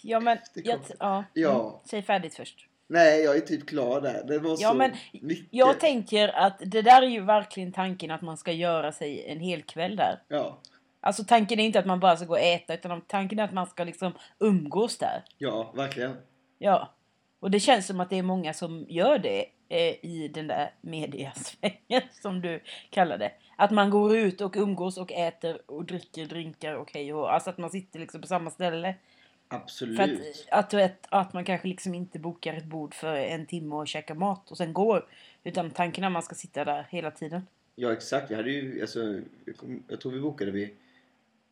[0.01, 0.37] Ja, men...
[0.53, 1.23] Jag, ja.
[1.33, 1.61] Ja.
[1.61, 2.67] Mm, säg färdigt först.
[2.87, 4.23] Nej, jag är typ klar där.
[4.27, 5.47] Det var Ja, så men mycket.
[5.49, 9.39] Jag tänker att det där är ju verkligen tanken att man ska göra sig en
[9.39, 10.21] hel kväll där.
[10.27, 10.61] Ja,
[11.05, 13.53] Alltså tanken är inte att man bara ska gå och äta utan tanken är att
[13.53, 15.23] man ska liksom umgås där.
[15.37, 16.17] ja, verkligen.
[16.57, 16.94] Ja.
[17.45, 20.73] Och det känns som att det är många som gör det eh, i den där
[20.81, 23.31] mediasvängen som du kallar det.
[23.55, 27.49] Att man går ut och umgås och äter och dricker drinkar och hej och Alltså
[27.49, 28.95] att man sitter liksom på samma ställe.
[29.47, 29.97] Absolut.
[29.97, 30.03] För
[30.51, 34.15] att, att, att man kanske liksom inte bokar ett bord för en timme och käkar
[34.15, 35.07] mat och sen går.
[35.43, 37.47] Utan tanken är att man ska sitta där hela tiden.
[37.75, 38.99] Ja exakt, vi hade ju, alltså,
[39.45, 40.69] jag, jag tror vi bokade vid,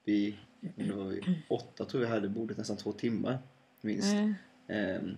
[0.03, 3.37] vid, det var vid åtta tror jag hade bordet nästan två timmar
[3.81, 4.13] minst.
[4.13, 4.35] Mm.
[4.67, 5.17] Ehm,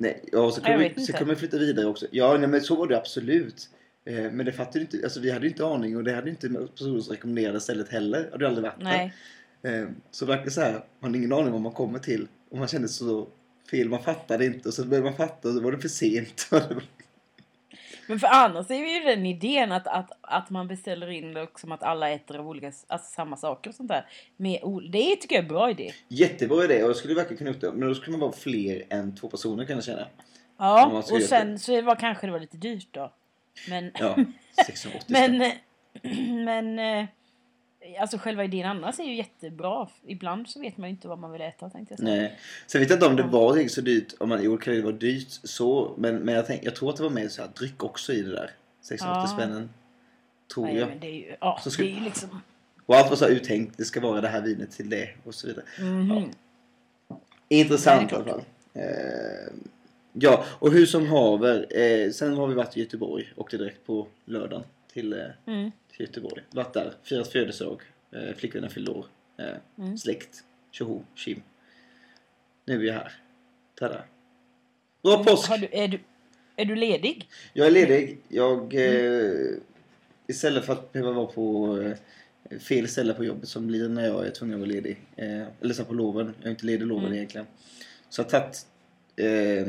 [0.00, 2.06] nej, ja, så kunde vi, så kunde vi flytta vidare också.
[2.10, 3.68] Ja, nej, men så var det absolut.
[4.04, 6.48] Ehm, men det fattade inte, alltså vi hade ju inte aning och det hade inte
[6.48, 8.22] personer som rekommenderade stället heller.
[8.22, 9.14] Det hade aldrig varit Nej.
[9.62, 12.28] Ehm, så verkligen så här, man har ingen aning vad man kommer till.
[12.50, 13.28] Och man kände så
[13.70, 16.50] fel, man fattade inte och så började man fatta och så var det för sent.
[18.10, 21.60] Men för annars är ju den idén att, att, att man beställer in det och
[21.60, 24.06] som att alla äter av olika, alltså samma saker och sånt där.
[24.36, 24.60] Med,
[24.92, 25.92] det tycker jag är en bra idé.
[26.08, 27.72] Jättebra idé och jag skulle verkligen kunna upp det.
[27.72, 30.06] Men då skulle man vara fler än två personer kan jag känna.
[30.58, 33.12] Ja, och sen så var kanske det var lite dyrt då.
[33.68, 34.16] Men, Ja,
[34.66, 35.52] 680 men,
[36.44, 37.06] men eh,
[38.00, 39.88] alltså själva idén annars är ju jättebra.
[40.06, 42.16] Ibland så vet man ju inte vad man vill äta tänkte jag säga.
[42.20, 42.38] Nej.
[42.66, 44.14] Sen vet jag inte om det var riktigt så dyrt.
[44.18, 45.94] Om man, jo, det kan ju vara dyrt så.
[45.98, 48.22] Men, men jag, tänk, jag tror att det var med så här, dryck också i
[48.22, 48.50] det där.
[48.82, 49.36] 680 Ja.
[49.36, 49.70] spännen.
[50.54, 50.88] Tror Nej, jag.
[50.88, 52.40] men det är ju, ja, Så ska- det är ju liksom...
[52.86, 53.78] Och allt var så här uttänkt.
[53.78, 55.64] Det ska vara det här vinet till det och så vidare.
[57.48, 58.44] Intressant i Ja, alla det är fall.
[59.48, 59.52] Eh,
[60.12, 61.66] ja, och hur som haver.
[61.80, 63.32] Eh, sen har vi varit i Göteborg.
[63.36, 65.70] Åkte direkt på lördagen till, eh, Mm.
[65.96, 66.42] till Göteborg.
[66.50, 66.94] Varit där.
[67.02, 67.80] Firat födelsedag.
[68.12, 69.06] Eh, flickvännen fyllde år.
[69.38, 69.44] Eh,
[69.78, 69.98] Mm.
[69.98, 70.44] Släkt.
[70.70, 71.42] Tjoho, tjim.
[72.64, 73.12] Nu är vi här.
[73.74, 74.04] Tada.
[75.02, 75.50] Bra påsk!
[75.60, 76.00] Du, är, du,
[76.56, 77.28] är du ledig?
[77.52, 78.18] Jag är ledig.
[78.28, 78.74] Jag...
[78.74, 79.56] Eh,
[80.26, 81.78] istället för att behöva vara på
[82.50, 85.00] eh, fel ställe på jobbet som blir när jag är tvungen att vara ledig.
[85.16, 86.34] Eh, eller så på loven.
[86.38, 87.16] Jag är inte ledig loven Mm.
[87.16, 87.46] egentligen.
[88.08, 88.66] Så jag har tagit
[89.16, 89.66] eh,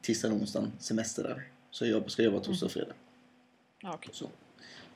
[0.00, 1.42] tisdagen och onsdagen semester där.
[1.70, 2.92] Så jag ska jobba torsdag och fredag.
[3.82, 4.10] Ja, okej.
[4.14, 4.28] Så,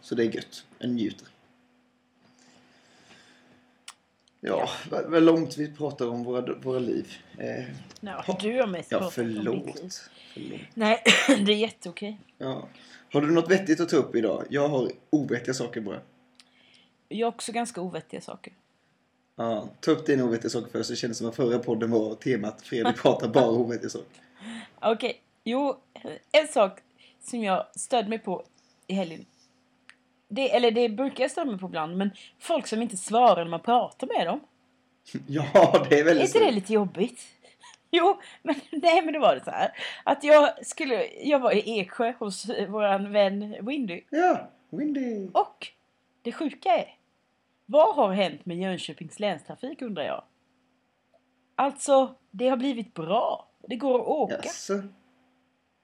[0.01, 0.65] så det är gött.
[0.79, 1.29] Jag njuter.
[4.41, 7.13] Ja, vad, vad långt vi pratar om våra, våra liv.
[7.39, 7.65] Eh,
[8.01, 9.45] Ja, du har mest ja, pratat om ditt liv.
[9.45, 10.11] förlåt.
[10.35, 10.61] förlåt.
[10.75, 12.19] Nej, det är jätteokej.
[12.39, 12.69] Ja.
[13.13, 14.45] Har du något vettigt att ta upp idag?
[14.51, 16.01] Jag har ovettiga saker bara.
[17.09, 18.53] Jag har också ganska ovettiga saker.
[19.37, 20.91] Ja, ta upp dina ovettiga saker först.
[20.91, 24.23] Det kändes som att förra podden var temat Fredrik pratar bara ovettiga saker.
[24.81, 25.81] Okej, jo,
[26.33, 26.79] en sak
[27.21, 28.45] som jag stödde mig på
[28.87, 29.27] i helgen.
[30.29, 33.51] Det, eller det brukar jag stödja mig på ibland, men folk som inte svarar när
[33.51, 34.41] man pratar med dem.
[35.27, 37.21] Ja, det är Är väldigt inte det lite jobbigt?
[37.95, 39.73] Jo, men nej men det var det så här.
[40.05, 44.03] Att jag skulle, jag var i Eksjö hos våran vän Windy.
[44.11, 45.29] Ja, Windy.
[45.33, 45.69] Och
[46.23, 46.97] det sjuka är,
[47.67, 50.25] vad har hänt med Jönköpings länstrafik undrar jag?
[51.55, 53.49] Alltså, det har blivit bra.
[53.69, 54.41] Det går att åka.
[54.43, 54.83] Jaså?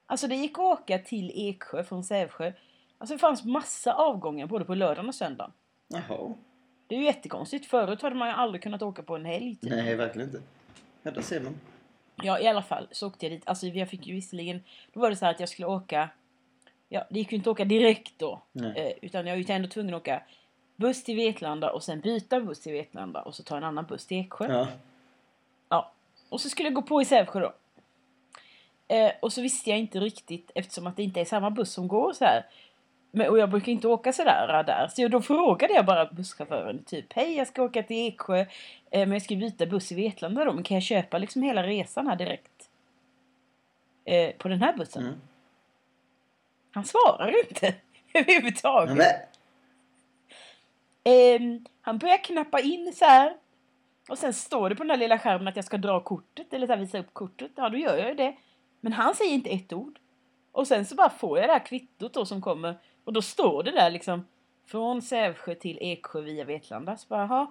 [0.07, 2.53] Alltså det gick att åka till Eksjö från Sävsjö.
[2.99, 5.53] Alltså det fanns massa avgångar både på lördagen och söndagen.
[5.89, 6.35] Jaha.
[6.87, 7.67] Det är ju jättekonstigt.
[7.67, 9.57] Förut hade man ju aldrig kunnat åka på en helg.
[9.57, 9.71] Typ.
[9.71, 10.43] Nej, verkligen inte.
[11.03, 11.55] Ja, där ser man.
[12.23, 13.49] Ja, i alla fall så åkte jag dit.
[13.49, 14.63] Alltså jag fick ju visserligen...
[14.93, 16.09] Då var det så här att jag skulle åka...
[16.89, 18.43] Ja, det gick ju inte att åka direkt då.
[18.53, 18.73] Nej.
[18.77, 20.23] Eh, utan jag var ju ändå tvungen att åka
[20.77, 24.07] buss till Vetlanda och sen byta buss till Vetlanda och så ta en annan buss
[24.07, 24.53] till Eksjö.
[24.53, 24.69] Ja.
[25.69, 25.93] Ja.
[26.29, 27.53] Och så skulle jag gå på i Sävsjö då.
[28.95, 31.89] Eh, och så visste jag inte riktigt eftersom att det inte är samma buss som
[31.89, 32.47] går så här.
[33.11, 34.89] Men, och jag brukar inte åka sådär där.
[34.89, 38.41] Så då frågade jag bara busschauffören typ Hej jag ska åka till Eksjö.
[38.41, 38.47] Eh,
[38.91, 40.53] men jag ska byta buss i Vetlanda då.
[40.53, 42.71] Men kan jag köpa liksom hela resan här direkt?
[44.05, 45.03] Eh, på den här bussen?
[45.03, 45.21] Mm.
[46.71, 47.75] Han svarar inte
[48.15, 48.97] överhuvudtaget.
[48.97, 49.07] Men,
[51.09, 53.37] Ehm, han börjar knappa in så här.
[54.09, 56.67] Och sen står det på den där lilla skärmen att jag ska dra kortet eller
[56.67, 57.51] så här, visa upp kortet.
[57.55, 58.37] Ja, då gör jag ju det.
[58.81, 59.99] Men han säger inte ett ord.
[60.53, 62.75] Och sen så bara får jag det här kvittot då som kommer.
[63.09, 64.27] Och då står det där liksom.
[64.67, 66.97] Från Sävsjö till Eksjö via Vetlanda.
[66.97, 67.47] Så bara, "Jaha,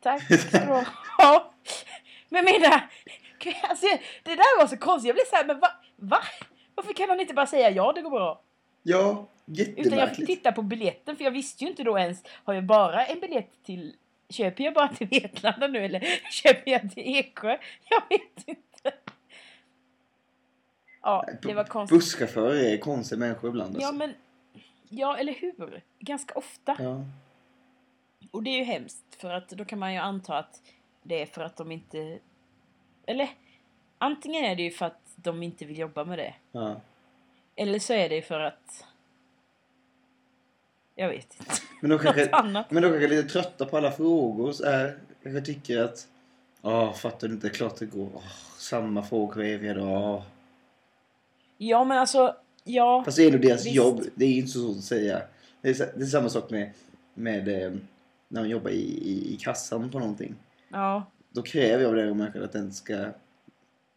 [0.00, 0.84] Tack ska du ha.
[1.18, 1.52] Ja.
[2.28, 2.90] Men menar,
[3.68, 3.86] alltså,
[4.22, 5.06] det där var så konstigt.
[5.08, 5.68] Jag blev så här, men va?
[5.96, 6.18] va?
[6.74, 8.40] Varför kan han inte bara säga ja, det går bra?
[8.82, 10.26] ja, Utan jag fick jättemärkligt.
[10.26, 13.50] titta på biljetten för jag visste ju inte då ens, har jag bara en biljett
[13.64, 13.94] till,
[14.28, 17.58] köper jag bara till Vetlanda nu eller köper jag till Eksjö?
[17.90, 18.92] Jag vet inte.
[21.02, 21.98] Ja, det var konstigt.
[21.98, 23.76] Busschaufförer är konstiga människor ibland.
[23.80, 23.94] Ja Alltså.
[23.98, 24.14] men,
[24.98, 25.82] ja eller hur?
[25.98, 26.76] Ganska ofta.
[26.78, 27.04] Ja.
[28.30, 30.62] Och det är ju hemskt för att då kan man ju anta att
[31.02, 32.18] det är för att de inte,
[33.06, 33.30] eller
[33.98, 36.34] antingen är det ju för att de inte vill jobba med det.
[36.52, 36.80] Ja.
[37.56, 38.84] Eller så är det för att,
[40.94, 41.52] jag vet inte.
[41.80, 42.30] Men de kanske,
[42.68, 44.52] men de kanske är lite trötta på alla frågor.
[44.52, 46.08] Så är, kanske tycker att
[46.66, 47.50] Åh, fattar du inte?
[47.50, 48.08] Klart det går.
[48.14, 48.22] Åh,
[48.58, 50.22] samma frågor eviga dag.
[51.58, 53.02] Ja, men alltså, ja.
[53.04, 53.76] Fast det är nog deras Visst.
[53.76, 54.02] jobb.
[54.14, 55.22] Det är inte så svårt att säga.
[55.60, 56.70] Det är, det är samma sak med,
[57.14, 57.72] med eh,
[58.28, 60.34] när man jobbar i, i, i kassan på någonting.
[60.68, 62.92] Ja, Då kräver jag av den människan att den ska...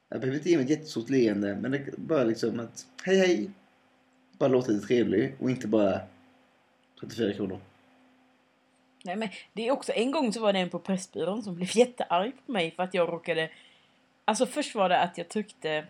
[0.10, 3.50] Jag behöver inte ge mig ett jättestort leende, men det bara liksom att hej hej.
[4.38, 6.00] Bara låta lite trevlig och inte bara
[7.00, 7.60] 34 kronor.
[9.04, 11.78] nej men det är också, en gång så var det en på Pressbyrån som blev
[11.78, 13.50] jättearg på mig för att jag råkade...
[14.26, 15.86] Alltså först var det att jag tryckte...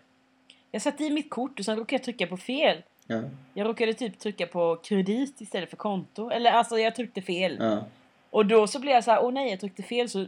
[0.70, 2.82] Jag satte i mitt kort och sen råkade jag trycka på fel.
[3.06, 3.22] Ja,
[3.54, 6.30] Jag råkade typ trycka på kredit istället för konto.
[6.30, 7.56] Eller alltså jag tryckte fel.
[7.60, 7.84] ja,
[8.30, 10.26] Och då så blev jag så här, åh nej jag tryckte fel så...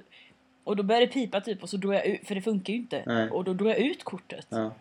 [0.65, 2.79] Och då började det pipa typ och så drog jag ut, för det funkar ju
[2.79, 3.03] inte.
[3.07, 3.31] Nej.
[3.31, 4.47] Och då drog jag ut kortet.
[4.49, 4.73] ja.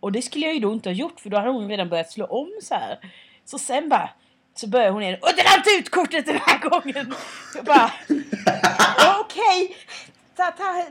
[0.00, 2.12] Och det skulle jag ju då inte ha gjort för då hade hon redan börjat
[2.12, 2.98] slå om så här.
[3.44, 4.10] Så sen bara,
[4.54, 7.14] så började hon igen, och dra inte ut kortet den här gången!
[7.54, 7.90] Jag bara,
[9.20, 9.76] okej!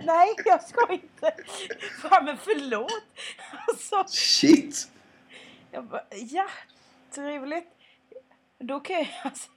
[0.06, 1.36] Nej, jag ska inte.
[2.01, 3.03] Fan men förlåt.
[3.67, 4.91] Alltså, Shit!
[5.71, 6.47] jag bara, ja,
[7.12, 7.67] trevligt.
[8.60, 9.49] Då kan jag, alltså,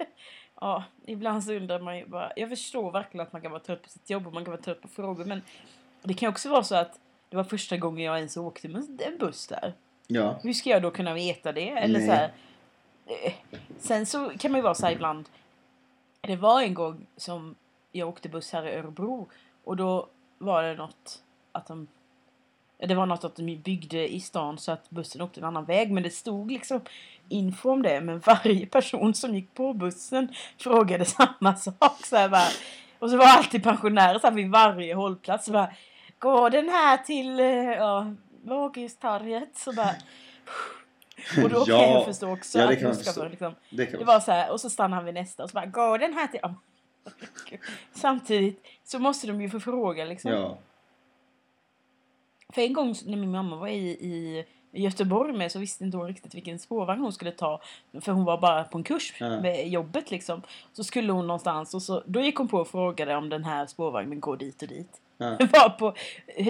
[0.61, 3.83] ja, ibland så undrar man ju bara, jag förstår verkligen att man kan vara trött
[3.83, 5.43] på sitt jobb och man kan vara trött på frågor men
[6.03, 9.19] det kan också vara så att det var första gången jag ens åkte med en
[9.19, 9.75] buss där.
[10.07, 11.69] Ja, Hur ska jag då kunna veta det?
[11.71, 12.09] Eller Nej.
[12.09, 12.33] så här,
[13.07, 13.33] eh,
[13.79, 15.29] Sen så kan man ju vara så här ibland.
[16.21, 17.55] Det var en gång som
[17.93, 19.29] jag åkte buss här i Örebro
[19.67, 21.87] och då var det något att de
[22.79, 25.91] det var något att de byggde i stan så att bussen åkte en annan väg
[25.93, 26.81] men det stod liksom
[27.29, 32.29] info om det men varje person som gick på bussen frågade samma sak så här
[32.29, 32.49] bara,
[32.99, 35.71] och så var alltid pensionärer så här vid varje hållplats så bara
[36.19, 39.57] Går den här till eh, ja, Våghustorget?
[39.57, 39.95] Så bara
[41.45, 41.83] och då kan Ja.
[41.93, 43.47] jag förstå också Ja, det att kan man busschauffören förstå.
[43.49, 45.55] liksom, det kan det var så här, och så stannade han vid nästa och så
[45.55, 46.41] bara, går den här till...
[46.43, 46.55] Men,
[47.93, 50.31] Samtidigt så måste de ju få fråga liksom.
[50.31, 50.59] Ja,
[52.55, 56.07] För en gång när min mamma var i, i Göteborg med så visste inte hon
[56.07, 57.61] riktigt vilken spårvagn hon skulle ta.
[58.01, 59.41] För hon var bara på en kurs Ja.
[59.41, 60.43] med jobbet liksom.
[60.73, 63.67] Så skulle hon någonstans och så, då gick hon på och frågade om den här
[63.67, 65.01] spårvagnen går dit och dit.
[65.19, 65.31] ja.
[65.53, 65.95] Var på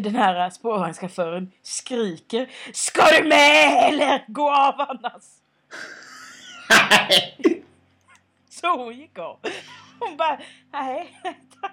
[0.01, 5.23] den här spårvagnschauffören skriker Ska du med eller gå av annars?
[8.51, 9.39] Så hon gick av.
[10.01, 10.41] Hon bara,
[10.73, 11.19] nej,
[11.61, 11.73] tack.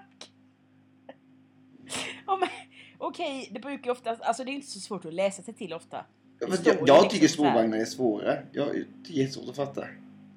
[2.98, 5.74] Okej, det brukar ju oftast, alltså det är inte så svårt att läsa sig till
[5.74, 6.06] ofta.
[6.40, 8.38] Ja, jag, jag liksom tycker spårvagnar är svåra.
[8.52, 9.86] Jag tycker det är jättesvårt att fatta.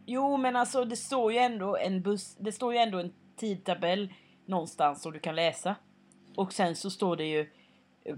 [0.07, 4.13] Jo, men alltså det står ju ändå en buss, det står ju ändå en tidtabell
[4.47, 5.77] någonstans som du kan läsa.
[6.37, 7.47] Och sen så står det ju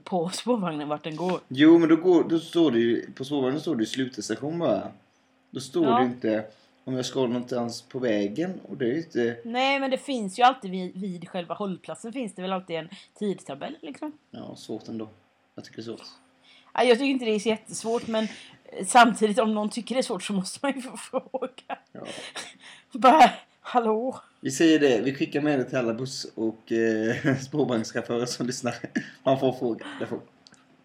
[0.04, 1.40] på spårvagnen vart den går.
[1.48, 3.12] Jo, men då, går, då står det ju...
[3.12, 4.88] På spårvagnen står det ju slutstation bara.
[5.50, 5.98] Då står Ja.
[5.98, 6.44] det inte
[6.88, 8.60] om jag ska någonstans på vägen.
[8.68, 9.36] Och det är inte...
[9.44, 12.88] Nej, men det finns ju alltid vid, vid själva hållplatsen finns det väl alltid en
[13.18, 14.12] tidtabell liksom.
[14.30, 15.08] Ja, svårt ändå.
[15.54, 16.06] Jag tycker det är svårt.
[16.74, 18.24] Ja, Jag tycker inte det är så jättesvårt men
[18.64, 21.78] eh, samtidigt om någon tycker det är svårt så måste man ju få fråga.
[21.92, 22.06] Ja.
[22.98, 24.20] Bara, hallå?
[24.40, 25.00] Vi säger det.
[25.00, 28.74] Vi skickar med det till alla buss och eh, spårvagnschaufförer som lyssnar.
[29.22, 29.86] Man får fråga.
[30.00, 30.20] Det får.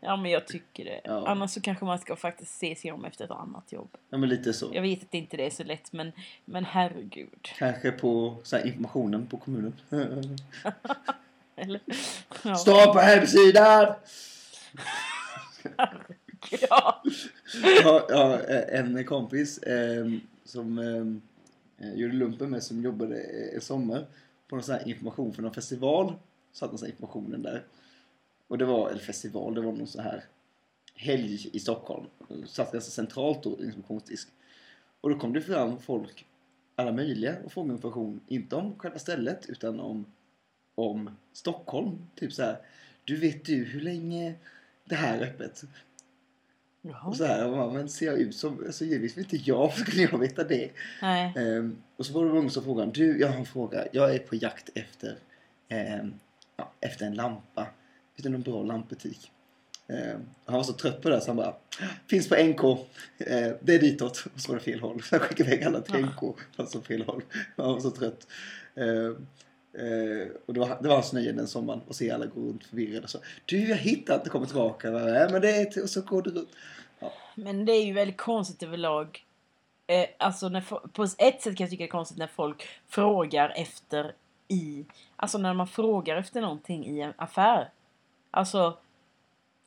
[0.04, 1.02] Ja men jag tycker det.
[1.04, 1.28] Ja.
[1.28, 3.90] Annars så kanske man ska faktiskt se sig om efter ett annat jobb.
[4.10, 4.72] Ja, men lite så.
[4.74, 6.12] Jag vet att inte det är så lätt men,
[6.46, 7.40] men herregud.
[7.42, 9.74] Kanske på så här, informationen på kommunen.
[11.56, 11.82] Eller?
[12.44, 12.56] Ja.
[12.56, 13.94] Stå på hemsidan!
[16.70, 17.04] Ja.
[17.84, 18.40] ja, ja,
[18.70, 20.06] en kompis eh,
[20.46, 20.78] som
[21.78, 23.20] eh, gjorde lumpen med som jobbade
[23.56, 24.06] en sommar
[24.48, 26.14] på någon sån här information för någon festival.
[26.54, 27.64] Satt någon sån här informationen där.
[28.48, 30.24] Och det var, eller festival, det var någon sån här
[30.96, 32.06] helg i Stockholm.
[32.48, 34.28] Satt ganska centralt då, informationsdisk.
[35.02, 36.26] Och då kom det fram folk,
[36.76, 38.20] alla möjliga, och frågade information.
[38.28, 40.06] Inte om själva stället, utan om,
[40.76, 42.08] om Stockholm.
[42.16, 42.58] Typ så här.
[43.04, 44.36] Du vet du hur länge
[44.86, 45.64] det här är öppet?
[46.82, 47.08] Jaha.
[47.08, 49.74] Och så här, och man, men ser jag ut som, alltså givetvis vet inte jag,
[49.78, 50.72] skulle jag veta det?
[51.02, 51.34] Nej.
[51.36, 54.20] Ehm, och så var det någon som frågade, du jag har en fråga, jag är
[54.20, 55.18] på jakt efter,
[55.70, 56.14] ehm,
[56.58, 57.68] ja, efter en lampa.
[58.16, 59.32] Finns det någon bra lampbutik?
[59.88, 61.56] Ehm, han var så trött på det så han bara,
[62.10, 62.64] finns på NK,
[63.28, 64.26] Ehm, det är ditåt.
[64.36, 65.02] Och så var det fel håll.
[65.04, 66.06] Så jag skickade iväg alla till Ja.
[66.30, 67.22] NK, fast åt fel håll.
[67.58, 68.28] Han var så trött.
[68.76, 69.28] Ehm,
[69.74, 72.64] eh, och det var, det var hans nöje den sommaren att se alla gå runt
[72.66, 73.08] förvirrade.
[73.08, 74.88] Så, du jag hittar inte, kommer tillbaka.
[74.88, 76.50] "Ja, men det är och så går du runt.
[77.36, 79.26] Men det är ju väldigt konstigt överlag.
[79.88, 83.54] Eh, alltså när, på ett sätt kan jag tycka det är konstigt när folk frågar
[83.56, 84.16] efter
[84.48, 84.86] i...
[85.16, 87.70] Alltså när man frågar efter någonting i en affär.
[88.36, 88.78] Alltså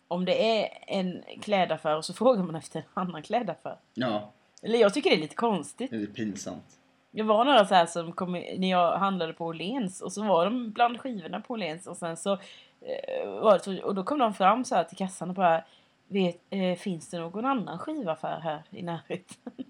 [0.08, 3.76] om det är en klädaffär och så frågar man efter en annan klädaffär.
[3.94, 5.90] Ja, Eller jag tycker det är lite konstigt.
[5.90, 6.78] det är pinsamt.
[7.10, 10.44] Det var några så här som kom när jag handlade på Åhléns och så var
[10.44, 14.18] de bland skivorna på Åhléns och sen så eh, var det så- och då kom
[14.18, 15.64] de fram så här till kassan och bara
[16.08, 19.52] vet, eh, Finns det någon annan skivaffär här i närheten?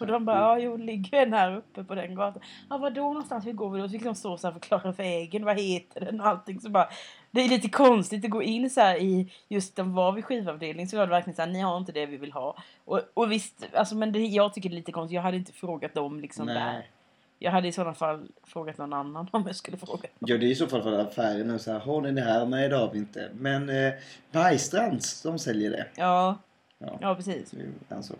[0.00, 2.42] Och de bara, ja jo, ligger en här uppe på den gatan.
[2.70, 3.46] Ja, var då någonstans?
[3.46, 3.88] Hur går vi då?
[3.88, 6.60] Så fick de stå så här och förklara vägen, vad heter den och allting.
[6.60, 6.88] Så bara,
[7.34, 10.88] det är lite konstigt att gå in så här i, just den var vid skivavdelning
[10.88, 12.56] så var det verkligen så här, ni har inte det vi vill ha.
[12.84, 15.52] Och, och visst, alltså men det, jag tycker det är lite konstigt, jag hade inte
[15.52, 16.54] frågat dem liksom där.
[16.54, 16.90] Nej.
[17.38, 20.08] Jag hade i sådana fall frågat någon annan om jag skulle fråga.
[20.18, 21.78] Ja, det är i så fall för affären nu så här.
[21.78, 22.46] Har ni det här?
[22.46, 23.30] Nej, det har vi inte.
[23.34, 23.92] Men eh,
[24.32, 25.86] Bergstrands, de säljer det.
[25.96, 26.38] Ja,
[26.78, 26.98] Ja.
[27.00, 27.50] ja precis.
[27.50, 28.18] Så det är en sak.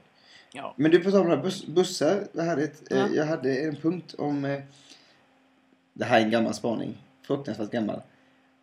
[0.52, 0.74] Ja.
[0.76, 2.26] Men du, på tal om bussar.
[2.32, 3.08] Jag hade, ett, eh, Ja.
[3.14, 4.44] jag hade en punkt om...
[4.44, 4.60] Eh,
[5.92, 6.98] det här är en gammal spaning.
[7.26, 8.00] Fruktansvärt gammal.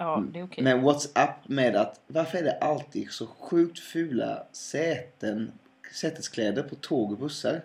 [0.02, 0.64] Ja, det är okej.
[0.64, 5.52] Men what's up med att varför är det alltid så sjukt fula säten,
[5.94, 7.62] säteskläder på tåg och bussar?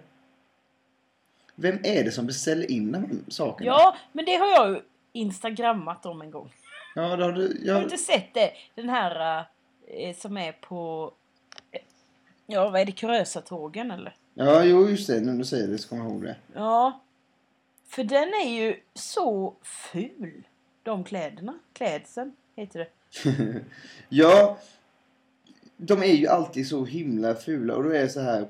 [1.54, 3.66] Vem är det som beställer in de här sakerna?
[3.70, 4.80] Ja, men det har jag ju
[5.12, 6.54] instagrammat om en gång.
[6.94, 7.70] Ja, det har du...
[7.72, 8.50] Har du inte sett det?
[8.74, 9.44] Den här
[9.86, 11.12] eh, som är på...
[11.70, 11.80] eh,
[12.46, 12.92] Ja, vad är det?
[12.92, 14.14] Kurösa-tågen eller?
[14.34, 15.20] ja, jo just det.
[15.20, 16.36] När du säger det så kommer jag ihåg det.
[16.54, 17.00] Ja.
[17.88, 20.46] För den är ju så ful.
[20.86, 21.54] De kläderna.
[21.72, 22.88] Klädseln heter det.
[24.08, 24.58] ja,
[25.76, 28.46] de är ju alltid så himla fula och då är det så här.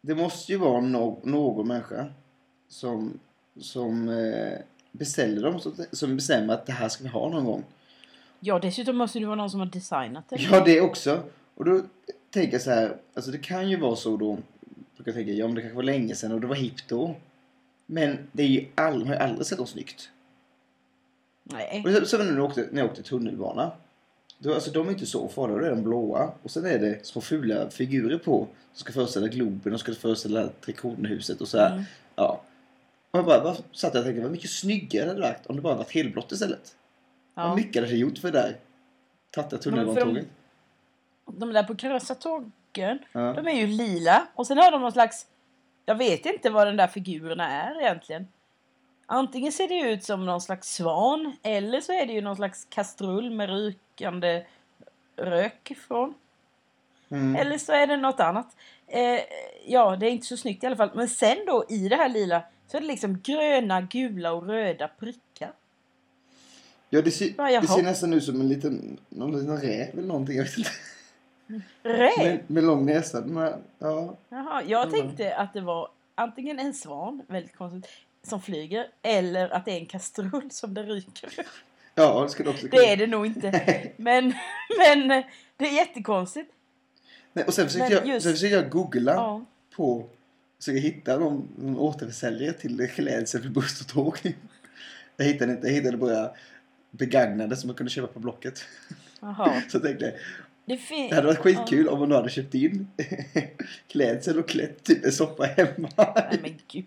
[0.00, 2.06] Det måste ju vara no någon människa
[2.68, 3.18] som,
[3.60, 4.58] som eh,
[4.92, 5.60] beställer dem,
[5.92, 7.64] som- bestämmer att det här ska vi ha någon gång.
[8.40, 10.36] Ja, dessutom måste det vara någon som har designat det.
[10.36, 11.22] Ja, det också.
[11.54, 11.82] Och då
[12.30, 14.34] tänker jag så här, alltså det kan ju vara så då,
[14.96, 17.14] brukar jag tänka, ja men det kanske var länge sedan och det var hippt då.
[17.86, 20.10] Men det är ju all, man har ju aldrig sett dem snyggt.
[21.52, 21.82] Nej.
[21.84, 23.72] Och det när jag åkte, när jag åkte tunnelbana.
[24.38, 26.30] Då, alltså de är inte så farliga, då är de blåa.
[26.42, 28.46] Och sen är det små fula figurer på.
[28.72, 31.72] Som ska föreställa Globen och ska föreställa Trekornehuset och så här.
[31.72, 31.84] Mm.
[32.16, 32.40] Ja.
[33.10, 35.56] Och jag bara, bara satt jag och tänkte, vad mycket snyggare hade det varit om
[35.56, 36.76] det bara varit helblått istället.
[37.34, 37.48] Ja.
[37.48, 38.56] Vad mycket hade det gjort för det där
[39.30, 40.26] tatta tunnelbanetåget.
[41.38, 43.32] De där på Kurösa-tågen, Ja.
[43.32, 44.26] de är ju lila.
[44.34, 45.26] Och sen har de någon slags...
[45.84, 48.28] Jag vet inte vad den där figurerna är egentligen.
[49.12, 52.66] Antingen ser det ut som någon slags svan eller så är det ju någon slags
[52.70, 54.46] kastrull med rykande
[55.16, 56.14] rök ifrån.
[57.08, 57.36] Mm.
[57.36, 58.56] Eller så är det något annat.
[58.86, 59.20] Eh,
[59.66, 60.90] ja, det är inte så snyggt i alla fall.
[60.94, 64.88] Men sen då i det här lila så är det liksom gröna, gula och röda
[64.88, 65.52] prickar.
[66.90, 70.08] Ja, det ser, Ja, det ser nästan ut som en liten, någon liten räv eller
[70.08, 70.36] någonting.
[70.36, 70.70] Jag vet inte.
[71.82, 72.18] Räv!
[72.18, 73.24] Med, med lång näsa.
[73.34, 74.16] Här, ja.
[74.28, 77.90] Jaha, jag tänkte att det var antingen en svan, väldigt konstigt,
[78.22, 81.46] som flyger eller att det är en kastrull som det ryker ur.
[81.94, 83.50] ja, det skulle också Det är det nog inte.
[83.96, 84.34] Men,
[84.78, 85.08] men
[85.56, 86.50] det är jättekonstigt.
[87.32, 89.44] Nej, och sen försökte, Men jag, just- sen försökte jag googla Ja.
[89.76, 90.08] på...
[90.58, 94.18] Försöka hitta någon, någon återförsäljare till klädsel för buss och tåg.
[95.16, 95.66] Jag hittade inte.
[95.66, 96.30] Jag hittade bara
[96.90, 98.64] begagnade som man kunde köpa på Blocket.
[99.20, 99.62] Jaha.
[99.68, 100.14] Så jag tänkte
[100.64, 100.78] Det,
[101.10, 102.88] det hade varit skitkul om man hade köpt in
[103.88, 105.88] klädsel och klätt typ en soppa hemma.
[105.96, 106.84] Nej men gud.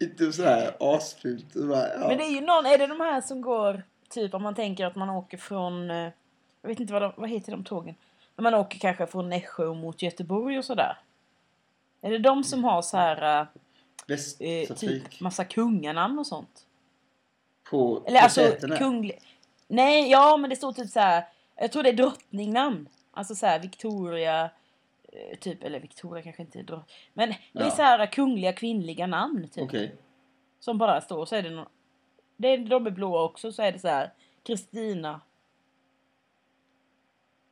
[0.00, 1.46] Inte så här asfult.
[1.54, 2.08] Ja.
[2.08, 4.86] Men det är ju någon, är det de här som går, typ om man tänker
[4.86, 6.10] att man åker från, eh,
[6.62, 7.94] jag vet inte vad, de, vad heter de tågen?
[8.36, 10.98] När man åker kanske från Nässjö mot Göteborg och sådär.
[12.02, 13.46] Är det de som har så här, eh,
[14.06, 16.66] Västtrafik typ massa kunganamn och sånt?
[17.70, 18.76] på, Eller på alltså sätena.
[18.76, 19.18] kunglig...
[19.68, 21.24] Nej, ja men det står typ så här.
[21.56, 22.88] Jag tror det är drottningnamn.
[23.10, 24.50] Alltså så här Victoria...
[25.14, 26.92] eh, Typ, eller Victoria kanske inte är drott...
[27.12, 29.64] Men det är så här kungliga kvinnliga namn typ.
[29.64, 29.94] Okej.
[30.60, 31.26] Som bara står.
[31.26, 31.68] Så är det någon...
[32.36, 33.52] Det är, de är blåa också.
[33.52, 34.12] Så är det så här.
[34.42, 35.20] Kristina.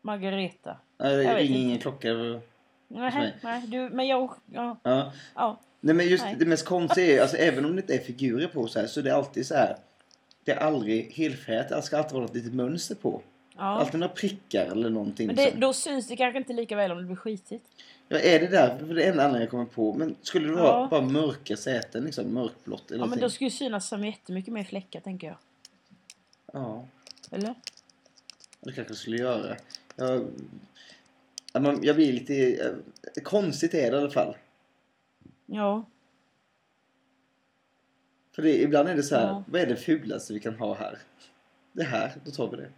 [0.02, 0.76] Margareta.
[0.98, 2.08] Nej, det ringer ingen klocka.
[2.88, 3.62] Nej, Nej.
[3.66, 4.30] du, men jag...
[4.46, 5.12] Ja, Ja.
[5.34, 5.60] ja.
[5.84, 6.36] Nej men just Nej.
[6.38, 9.00] det mest konstiga är, alltså även om det inte är figurer på så här så
[9.00, 9.76] är det alltid så här.
[10.44, 13.22] Det är aldrig helfärgat, det ska alltid vara något litet mönster på.
[13.56, 13.62] Ja.
[13.62, 15.26] Alltid några prickar eller någonting.
[15.26, 17.64] Men det, som- då syns det kanske inte lika väl om det blir skitigt.
[18.08, 18.78] Ja, är det där?
[18.78, 19.94] För det är en annan jag kommer på.
[19.94, 20.88] Men skulle det vara Ja.
[20.90, 23.22] bara mörka säten, liksom mörkblått eller Ja, men någonting?
[23.22, 25.36] då skulle det synas som jättemycket mer fläckar tänker jag.
[26.52, 26.86] Ja,
[27.30, 27.54] Eller?
[28.60, 29.56] det kanske skulle göra.
[29.96, 30.24] Jag,
[31.84, 32.74] jag blir lite...
[33.22, 34.36] Konstigt är det i alla fall.
[35.46, 35.84] Ja.
[38.34, 39.44] För det, ibland är det så här, Ja.
[39.46, 40.98] vad är det fulaste vi kan ha här?
[41.72, 42.70] Det här, då tar vi det.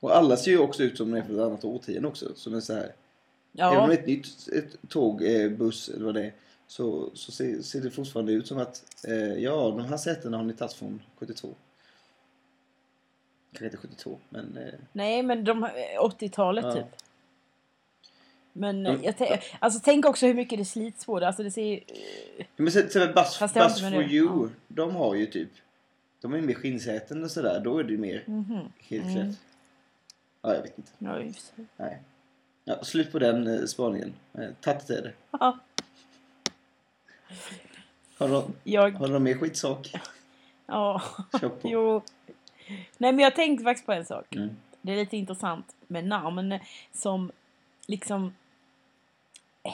[0.00, 2.34] Och alla ser ju också ut som de är för ett annat årtionde också.
[2.34, 2.92] Som är så här,
[3.58, 3.86] Även om Ja.
[3.86, 6.32] det är ett nytt ett tåg, eh, buss eller vad det är.
[6.66, 10.44] Så, så ser, ser det fortfarande ut som att eh, ja, de här sätena har
[10.44, 11.48] ni tagit från 72.
[13.52, 14.56] Kanske inte 72, men...
[14.56, 15.70] Eh, Nej, men de eh,
[16.00, 16.72] 80-talet Ja.
[16.74, 16.86] typ.
[18.52, 19.04] Men eh, Mm.
[19.18, 21.26] jag alltså, tänk också hur mycket det slits på det.
[21.26, 21.76] Alltså det ser ju...
[21.76, 24.48] eh, men sen, sen Bus inte for det- you, ja.
[24.68, 25.50] de har ju typ
[26.20, 27.60] De är mer skinnsäten och sådär.
[27.64, 28.58] Då är det ju mer Mhm.
[28.78, 29.14] helklätt.
[29.16, 29.32] Mm.
[30.48, 30.90] Ja, jag vet inte.
[30.98, 31.64] Ja, just det.
[31.76, 31.98] Nej.
[32.64, 34.12] Ja, slut på den eh, spaningen.
[34.34, 35.12] Eh, Tatt är det.
[35.40, 35.58] Ja,
[38.18, 38.90] Har du, jag...
[38.90, 39.92] har mer skitsak?
[40.66, 41.02] Ja.
[41.40, 41.68] Kör på.
[41.68, 42.02] Jo.
[42.98, 44.36] Nej, men jag tänkte faktiskt på en sak.
[44.36, 44.56] Mm.
[44.82, 46.58] Det är lite intressant med namn
[46.92, 47.30] som
[47.86, 48.34] liksom...
[49.62, 49.72] eh,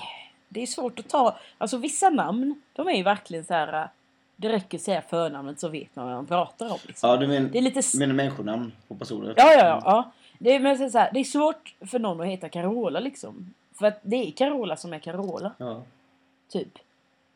[0.49, 1.39] Det är svårt att ta...
[1.59, 3.83] Alltså vissa namn, de är ju verkligen så här...
[3.83, 3.89] eh,
[4.37, 6.79] Det räcker att säga förnamnet så vet man vad man pratar om.
[6.87, 7.11] Liksom.
[7.11, 7.79] Ja, du men, Det är lite...
[7.79, 9.35] s- menar människonamn på personer?
[9.37, 9.81] Ja, ja, ja.
[9.85, 10.13] ja.
[10.39, 13.55] Det, är, men så här, det är svårt för någon att heta Carola liksom.
[13.73, 15.83] För att det är Carola som är Carola, Ja,
[16.49, 16.79] typ.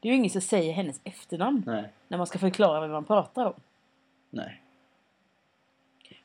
[0.00, 3.04] Det är ju ingen som säger hennes efternamn nej, när man ska förklara vad man
[3.04, 3.54] pratar om.
[4.30, 4.60] nej.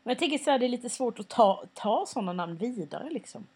[0.03, 3.09] Men jag tänker så här, det är lite svårt att ta, ta sådana namn vidare
[3.09, 3.47] liksom.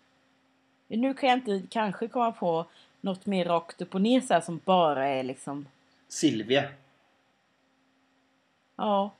[0.88, 2.66] Nu kan jag inte kanske komma på
[3.02, 5.68] något mer rakt upp och ner så här, som bara är liksom,
[6.08, 6.70] Silvia.
[8.76, 9.12] ja.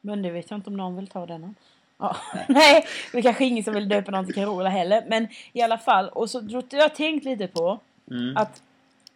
[0.00, 1.54] Men det vet jag inte om någon vill ta den.
[1.98, 2.16] Ja.
[2.48, 5.04] Nej, det är kanske ingen som vill döpa någon till Carola heller.
[5.08, 7.80] Men i alla fall, och så jag har tänkt lite på
[8.10, 8.36] Mm.
[8.36, 8.62] att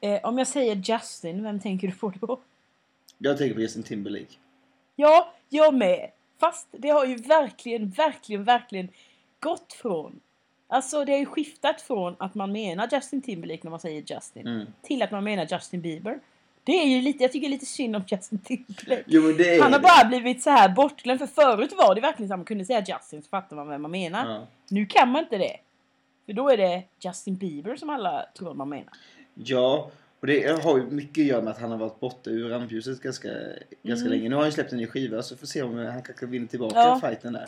[0.01, 2.41] eh, om jag säger Justin, vem tänker du på då?
[3.19, 4.35] Jag tänker på Justin Timberlake.
[4.97, 6.11] Ja, jag med.
[6.41, 8.89] Fast det har ju verkligen, verkligen, verkligen
[9.41, 10.21] gått från...
[10.69, 14.47] Alltså det har ju skiftat från att man menar Justin Timberlake när man säger Justin
[14.47, 14.67] Mm.
[14.83, 16.21] till att man menar Justin Bieber.
[16.71, 19.03] Det är ju lite, jag tycker lite synd om Justin Timberlake.
[19.07, 21.21] Jo, är Han har bara blivit så här bortglömd.
[21.21, 23.83] För förut var det verkligen så att man kunde säga Justin så fattar man vem
[23.83, 24.31] man menar.
[24.33, 24.47] Ja.
[24.71, 25.57] Nu kan man inte det.
[26.27, 28.93] För då är det Justin Bieber som alla tror att man menar.
[29.35, 29.91] ja,
[30.21, 33.01] och det har ju mycket att göra med att han har varit borta ur rampljuset
[33.03, 33.29] ganska,
[33.83, 34.19] ganska Mm.
[34.19, 34.29] länge.
[34.29, 36.47] Nu har han ju släppt en ny skiva så får se om han kanske vinner
[36.47, 37.01] tillbaka Ja.
[37.01, 37.47] fighten där.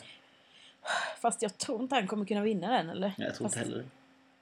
[1.21, 3.13] Fast jag tror inte han kommer kunna vinna den eller?
[3.19, 3.89] Nej, jag tror inte Fast- heller det.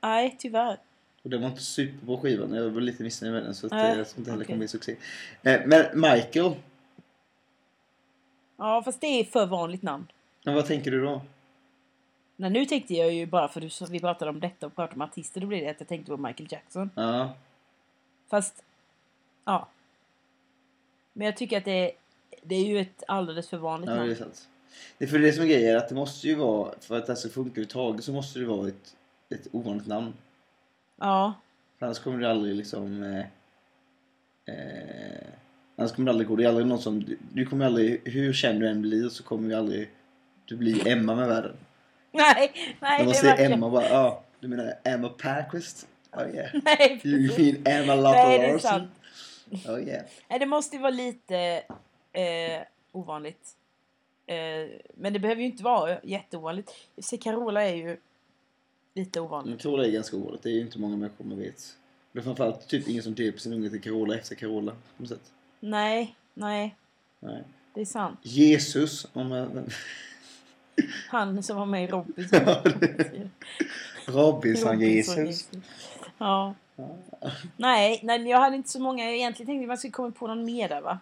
[0.01, 0.77] Nej, tyvärr.
[1.23, 2.53] Och den var inte superbra skivan.
[2.55, 4.47] Jag var lite missnöjd med den så att, eh, jag tror inte heller det okej.
[4.47, 4.97] kommer bli succé.
[5.43, 6.55] Eh, Men Michael,
[8.57, 10.07] Ja, fast det är för vanligt namn.
[10.45, 11.23] men vad tänker du då?
[12.37, 15.03] Nej, nu tänkte jag ju bara för att vi pratade om detta och pratade om
[15.03, 16.91] artister, då blev det att jag tänkte på Michael Jackson.
[16.95, 17.35] Ja,
[18.31, 18.63] Fast,
[19.45, 19.69] ja.
[21.13, 21.91] Men jag tycker att det är,
[22.43, 24.17] det är ju ett alldeles för vanligt ja det är namn.
[24.17, 24.49] sant.
[24.99, 27.13] Det är för det som är grejen att det måste ju vara, för att det
[27.13, 28.97] här ska funka överhuvudtaget så måste det vara ett,
[29.29, 30.13] ett ovanligt namn.
[31.01, 31.35] Ja,
[31.79, 33.03] För annars kommer det aldrig liksom...
[33.03, 33.19] Eh,
[34.55, 35.27] eh,
[35.77, 36.37] annars kommer det aldrig gå.
[36.37, 37.05] Det är aldrig någon som...
[37.05, 38.01] Du, du kommer aldrig...
[38.05, 39.91] Hur känd du än blir så kommer vi aldrig...
[40.45, 41.57] Du blir Emma med världen.
[42.13, 43.53] nej, nej När man säger verkligen...
[43.53, 43.89] Emma bara...
[43.89, 45.87] Ja, ah, du menar Emma Parquist?
[46.13, 46.51] Oh yeah.
[46.65, 48.91] Nej, You mean Emma Lotta Larsson?
[49.51, 50.05] Oh yeah.
[50.29, 51.63] Nej, det måste ju vara lite
[52.13, 53.57] eh, ovanligt.
[54.27, 56.71] Eh, men det behöver ju inte vara jätteovanligt.
[56.99, 57.97] Sig, Carola är ju
[58.95, 59.61] lite ovanligt.
[59.61, 60.43] Tror det är ganska ovanligt.
[60.43, 61.77] Det är ju inte många människor man vet.
[62.13, 64.73] Det är framförallt typ ingen som döper sin unge till Carola efter Carola.
[64.73, 65.33] På något sätt.
[65.61, 66.77] Nej, nej,
[67.21, 67.43] Nej.
[67.75, 68.19] det är sant.
[68.23, 69.07] Jesus.
[69.13, 69.49] Om jag,
[71.09, 72.41] Han som var med i Robinson.
[74.07, 75.49] Robinson Jesus.
[76.19, 76.55] Ja.
[77.57, 79.05] Nej, nej, jag hade inte så många.
[79.05, 80.99] Jag egentligen tänkte att man skulle komma på någon mer där va?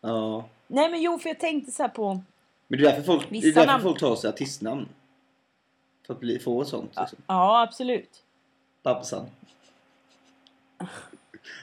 [0.00, 0.48] Ja.
[0.66, 2.20] Nej men jo, för jag tänkte så här på...
[2.68, 4.88] Men det är därför folk, det är därför namn- folk tar sig artistnamn.
[6.08, 6.92] För att bli, få ett sånt.
[7.00, 7.18] Liksom.
[7.26, 8.24] Ja, absolut.
[8.82, 9.26] Babsan.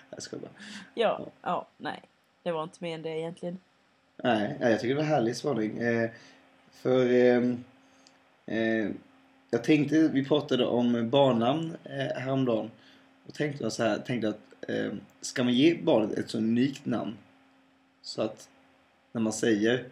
[0.10, 0.52] jag skojar bara.
[0.94, 2.02] Ja, ja, nej.
[2.44, 3.60] Det var inte mer än det egentligen.
[4.24, 5.78] Nej, jag tycker det var härlig spaning.
[5.78, 6.10] Eh,
[6.72, 7.64] för ehm,
[8.46, 8.90] eh,
[9.50, 12.72] jag tänkte, vi pratade om barnnamn eh, häromdagen.
[13.28, 14.92] Och tänkte jag så här, tänkte att eh,
[15.22, 17.18] ska man ge barnet ett så unikt namn
[18.02, 18.50] så att
[19.12, 19.86] när man säger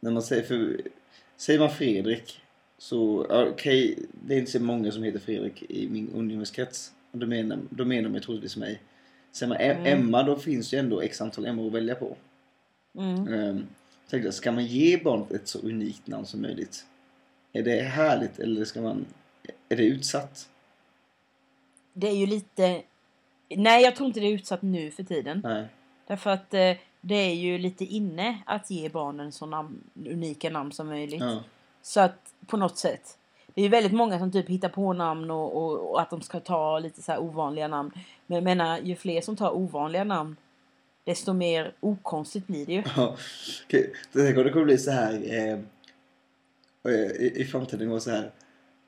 [0.00, 0.80] när man säger för
[1.36, 2.40] säger man Fredrik
[2.80, 7.26] så okej det är inte så många som heter Fredrik i min umgängeskrets och då
[7.26, 8.80] menar, då menar man troligtvis mig.
[9.42, 9.86] Man Em- Mm.
[9.86, 12.16] Emma då finns ju ändå x antal Emma att välja på.
[12.98, 13.28] Mm.
[13.28, 13.66] Um,
[14.10, 16.86] tänkte ska man ge barnet ett så unikt namn som möjligt?
[17.52, 19.06] Är det härligt eller ska man,
[19.68, 20.48] är det utsatt?
[21.92, 22.82] Det är ju lite...
[23.56, 25.40] Nej, jag tror inte det är utsatt nu för tiden.
[25.44, 25.66] Nej.
[26.06, 30.72] Därför att eh, det är ju lite inne att ge barnen så namn, unika namn
[30.72, 31.20] som möjligt.
[31.20, 31.44] Ja.
[31.82, 33.18] Så att på något sätt.
[33.54, 36.40] Det är väldigt många som typ hittar på namn och, och, och att de ska
[36.40, 37.90] ta lite så här ovanliga namn.
[38.26, 40.36] Men jag menar, ju fler som tar ovanliga namn
[41.04, 42.82] desto mer okonstigt blir det ju.
[42.96, 43.16] Ja.
[44.12, 45.58] Så tänk om det kommer bli så här eh,
[46.92, 48.30] eh, i, i framtiden går så här.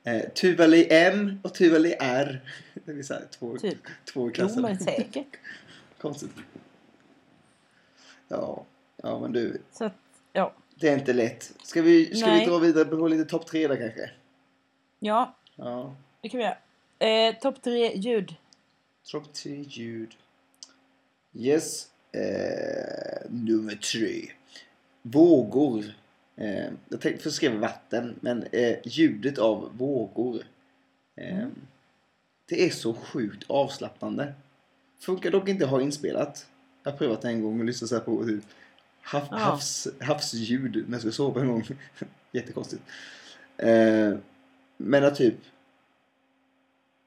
[0.03, 2.41] Eh, Tuvali M och Tuvali R.
[2.73, 3.77] Det är så här, två, Typ.
[4.13, 5.37] två i Jo men säkert.
[6.01, 6.31] Konstigt.
[8.27, 8.65] Ja,
[9.03, 9.61] ja men du.
[9.71, 9.93] Så att,
[10.33, 10.53] ja.
[10.83, 11.53] Det är inte lätt.
[11.63, 12.45] Ska vi, ska vi Nej.
[12.45, 14.11] dra vidare på lite topp tre där kanske?
[14.99, 15.95] Ja, Ja.
[16.21, 16.57] det kan vi göra.
[17.29, 18.35] Eh, Topp tre ljud.
[19.11, 20.15] Topp tre ljud.
[21.33, 21.87] Yes.
[22.11, 24.29] Eh, nummer tre.
[25.01, 25.83] Vågor.
[26.35, 30.43] Eh, jag tänkte först skriva vatten, men eh, ljudet av vågor.
[31.15, 31.51] Eh, Mm.
[32.45, 34.33] Det är så sjukt avslappnande.
[34.99, 36.47] Funkar dock inte att ha inspelat.
[36.83, 38.43] Jag har prövat det en gång och lyssnat så här på typ
[39.03, 39.37] hav, Ja.
[39.37, 41.63] havs, havsljud när jag skulle sova en gång.
[42.31, 42.83] Jättekonstigt.
[43.57, 44.13] Eh,
[44.77, 45.35] men att typ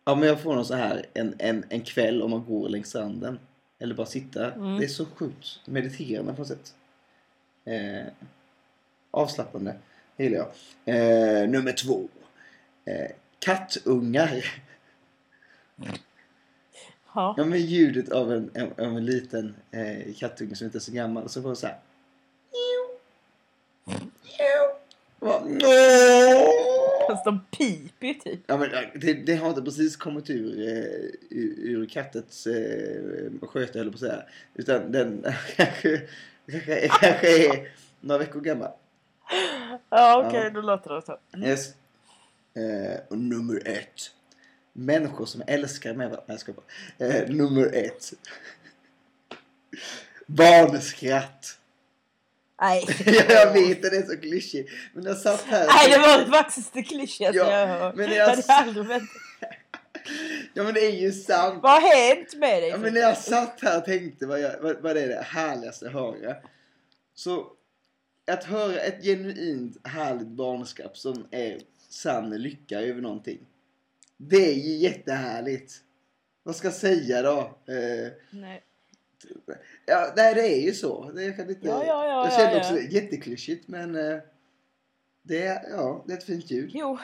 [0.04, 2.88] Ja men jag får någon så här en, en, en kväll om man går längs
[2.88, 3.38] stranden.
[3.78, 4.52] Eller bara sitta.
[4.52, 4.78] Mm.
[4.78, 6.74] Det är så sjukt mediterande på något sätt.
[7.64, 8.06] Eh,
[9.10, 9.76] avslappnande.
[10.16, 10.48] Det gillar jag.
[10.94, 12.08] Eh, nummer två.
[12.84, 14.44] Eh, kattungar.
[17.14, 17.34] Ja.
[17.36, 20.92] Ja men ljudet av en, en, av en liten eh, kattunge som inte är så
[20.92, 21.28] gammal.
[21.28, 21.78] Så får det så här.
[23.84, 23.94] Va?
[27.08, 28.40] Fast de piper ju typ.
[28.46, 30.74] Ja, men det, det har inte precis kommit ur, eh,
[31.30, 34.22] ur, ur kattets eh, sköte höll på att säga.
[34.54, 36.00] Utan den kanske,
[36.50, 37.68] kanske, kanske är
[38.00, 38.70] några veckor gammal.
[39.90, 40.50] Ja okej, Ja.
[40.50, 41.18] då låter det så.
[41.34, 41.48] Mm.
[41.48, 41.68] Yes.
[42.54, 44.00] Eh, och nummer ett.
[44.72, 46.18] Människor som älskar med.
[46.26, 46.38] Nej,
[46.98, 47.16] jag.
[47.16, 48.12] Eh, nummer ett.
[50.26, 51.58] Barnskratt.
[52.60, 52.84] Nej.
[53.06, 54.70] ja, jag vet att det är så klyschigt.
[54.94, 55.66] Men jag satt här.
[55.66, 57.94] Nej det var faktiskt det klyschigaste Ja, jag har hört.
[57.94, 59.08] men jag- jag hade aldrig väntat.
[60.54, 61.62] Ja men det är ju sant.
[61.62, 62.70] Vad har hänt med dig?
[62.70, 65.86] Ja, men när jag satt här och tänkte vad, jag, vad, vad är det härligaste
[65.86, 66.36] att höra.
[67.14, 67.46] Så
[68.26, 73.38] att höra ett genuint härligt barnskap som är sann lycka över någonting.
[74.16, 75.72] Det är ju jättehärligt.
[76.42, 77.38] Vad ska jag säga då?
[77.66, 78.62] Eh, Nej.
[79.86, 81.10] Ja, nej det är ju så.
[81.10, 82.88] Det kan inte, Ja, ja, ja, jag kände ja, också ja.
[82.90, 84.18] jätteklyschigt men eh,
[85.22, 86.70] det, är, ja, det är ett fint ljud.
[86.74, 86.98] Jo,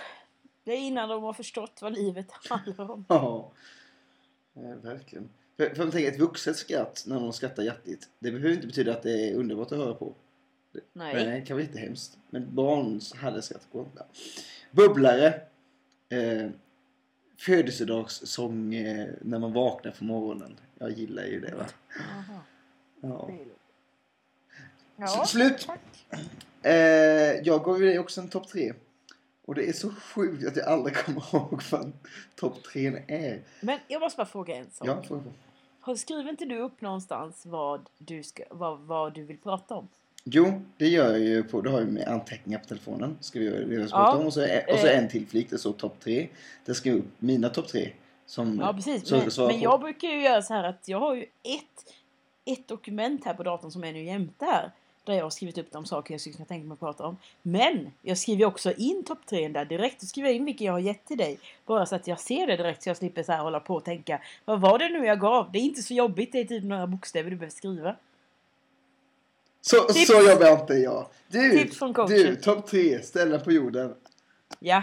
[0.64, 3.04] det är innan de har förstått vad livet handlar om.
[3.08, 3.52] Ja,
[4.54, 5.28] eh, verkligen.
[5.56, 8.08] För, för man tänker ett vuxet skratt när någon skrattar hjärtligt.
[8.18, 10.14] Det behöver inte betyda att det är underbart att höra på.
[10.92, 11.14] Nej.
[11.14, 12.18] Nej, det kan vara jättehemskt.
[12.30, 14.04] Men barns härliga skratt går inte.
[14.70, 15.40] Bubblare.
[16.08, 16.48] Eh,
[17.46, 20.56] födelsedagssång eh, när man vaknar på morgonen.
[20.78, 21.64] Jag gillar ju det va.
[23.00, 23.30] Ja.
[24.96, 25.68] Ja, Slut!
[26.62, 26.72] Eh,
[27.44, 28.72] jag gav ju dig också en topp tre.
[29.44, 31.92] Och det är så sjukt att jag aldrig kommer ihåg vad
[32.34, 33.42] topp tre är.
[33.60, 34.88] Men jag måste bara fråga en sak.
[35.10, 35.20] Ja.
[35.80, 39.88] Har- Skriver inte du upp någonstans vad du, ska, vad, vad du vill prata om?
[40.24, 43.16] Jo, det gör jag ju på, det har jag med anteckningar på telefonen.
[43.20, 44.16] Skriver det jag Ja.
[44.16, 44.26] om.
[44.26, 44.98] Och så, och så Eh.
[44.98, 46.28] en till flik, det står topp tre.
[46.64, 47.90] Där skriver jag upp mina topp tre.
[48.26, 49.10] Som, Ja, precis.
[49.10, 51.84] jag Men, svara men jag brukar ju göra så här att jag har ju ett,
[52.58, 54.70] ett dokument här på datorn som är nu jämte här.
[55.04, 57.16] Där jag har skrivit upp de saker jag skulle kunna tänka mig att prata om.
[57.42, 60.00] Men jag skriver också in topp tre där direkt.
[60.00, 61.38] Då skriver jag in vilka jag har gett till dig.
[61.66, 63.84] Bara så att jag ser det direkt så jag slipper så här hålla på och
[63.84, 64.20] tänka.
[64.44, 65.52] Vad var det nu jag gav?
[65.52, 66.32] Det är inte så jobbigt.
[66.32, 67.96] Det är typ några bokstäver du behöver skriva.
[69.64, 70.06] Så, Tips.
[70.06, 71.06] så jobbar inte jag.
[71.28, 72.16] Du, Tips från coachen.
[72.16, 73.94] du topp tre ställen på jorden.
[74.58, 74.82] Ja.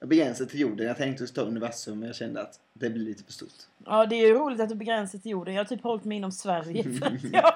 [0.00, 0.86] Jag begränsar till jorden.
[0.86, 3.52] Jag tänkte ta universum men jag kände att det blir lite för stort.
[3.86, 5.54] Ja, det är ju roligt att du begränsar till jorden.
[5.54, 6.82] Jag har typ hållit mig inom Sverige.
[6.98, 7.52] För att jag,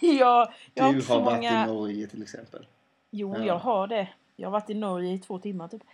[0.00, 1.64] jag, jag har du har varit många...
[1.64, 2.66] i Norge till exempel.
[3.10, 3.44] Jo, Ja.
[3.44, 4.08] jag har det.
[4.36, 5.82] Jag har varit i Norge i två timmar typ.
[5.82, 5.86] Eh,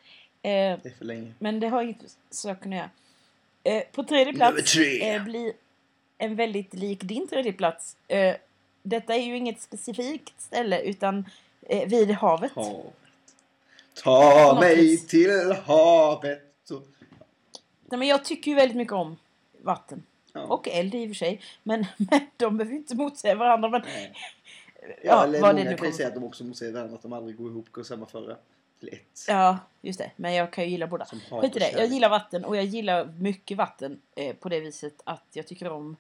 [0.43, 1.33] Det är för länge.
[1.39, 2.91] men det har inget så jag kunna göra.
[3.65, 5.15] Eh, på tredje plats tre.
[5.15, 5.53] eh, blir
[6.19, 7.97] en väldigt lik din tredje plats.
[8.09, 8.37] Eh,
[8.89, 11.27] detta är ju inget specifikt ställe utan
[11.63, 12.53] eh, vid havet.
[12.55, 12.95] Havet.
[14.03, 15.07] Ta något mig vis.
[15.07, 16.43] till havet.
[16.65, 16.83] Så,
[17.89, 19.17] Nej, men jag tycker ju väldigt mycket om
[19.63, 20.03] vatten.
[20.33, 20.41] ja.
[20.41, 21.41] Och eld i och för sig.
[21.63, 23.69] Men, men de behöver inte motsäga varandra.
[23.69, 24.13] Men, Nej.
[24.83, 26.95] ja, Ja, eller vad det många nu kan ju säga att de också säga varandra
[26.95, 28.37] att de aldrig går ihop och sammanföra
[28.81, 29.25] till ett.
[29.29, 30.11] Ja, just det.
[30.17, 31.05] Men jag kan ju gilla båda.
[31.05, 31.71] Skit i det.
[31.71, 35.69] Jag gillar vatten och jag gillar mycket vatten eh, på det viset att jag tycker
[35.69, 35.97] om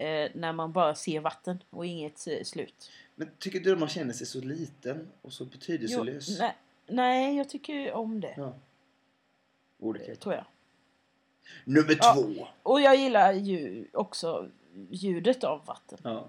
[0.00, 2.90] eh, när man bara ser vatten och inget eh, slut.
[3.14, 6.38] Men tycker du att man känner sig så liten och så Jo, betydelselös?
[6.38, 6.54] nej,
[6.86, 8.34] nej, jag tycker om det.
[8.36, 8.54] Ja.
[9.78, 10.14] Olika.
[10.16, 10.44] Tror jag.
[11.64, 12.14] Nummer Ja.
[12.14, 12.46] två.
[12.62, 14.48] Och jag gillar ju också
[14.90, 15.98] ljudet av vatten.
[16.02, 16.28] Ja.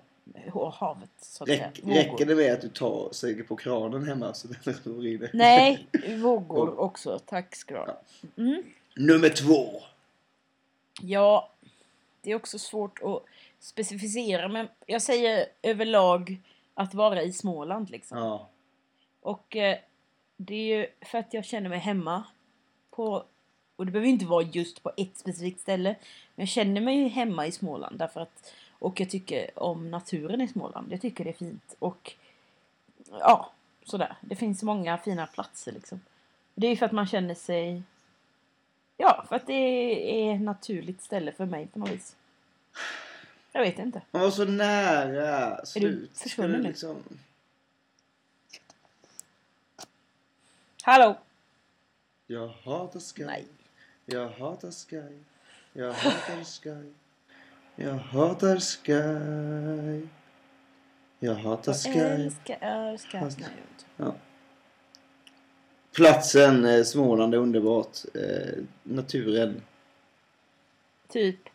[0.54, 1.46] Och havet, så.
[1.46, 1.94] Räck, Vågor.
[1.96, 5.30] räcker det med att du tar säger på kranen hemma så den rinner?
[5.34, 5.88] Nej,
[6.22, 7.20] vågor också.
[7.26, 8.02] Tack ska du ha.
[8.38, 8.64] Mm.
[8.96, 9.82] Nummer två.
[11.02, 11.52] Ja,
[12.22, 13.24] det är också svårt att
[13.62, 14.48] specificera.
[14.48, 16.38] Men jag säger överlag
[16.74, 18.18] att vara i Småland liksom.
[18.18, 18.50] Ja.
[19.22, 19.78] Och eh,
[20.38, 22.24] det är ju för att jag känner mig hemma
[22.90, 23.24] på...
[23.76, 25.96] Och det behöver ju inte vara just på ett specifikt ställe.
[26.36, 28.54] Men jag känner mig ju hemma i Småland därför att...
[28.80, 30.92] Och jag tycker om naturen i Småland.
[30.92, 31.76] Jag tycker det är fint.
[31.80, 32.14] Och...
[33.20, 33.52] Ja,
[33.84, 34.16] sådär.
[34.22, 36.02] Det finns många fina platser liksom.
[36.56, 37.84] Det är ju för att man känner sig...
[38.98, 42.16] Ja, för att det är ett naturligt ställe för mig på något vis.
[43.52, 44.02] Jag vet inte.
[44.12, 45.66] Man var så nära.
[45.66, 46.18] Slut.
[46.18, 46.68] Försvunnen du nu?
[46.68, 47.04] liksom...
[50.84, 51.18] Hallå!
[52.28, 53.26] Jag hatar Sky.
[53.26, 53.46] Nej.
[54.06, 55.24] Jag hatar Sky.
[55.74, 56.94] Jag hatar Sky.
[57.76, 60.08] Jag hatar Sky.
[61.20, 62.00] Jag hatar Sky.
[62.00, 63.20] Älskar, älskar.
[63.20, 63.86] Jag vet inte.
[63.98, 64.16] Ja.
[65.92, 67.98] Platsen eh, Småland är underbart.
[68.14, 69.62] Eh, naturen.
[71.08, 71.51] Typ.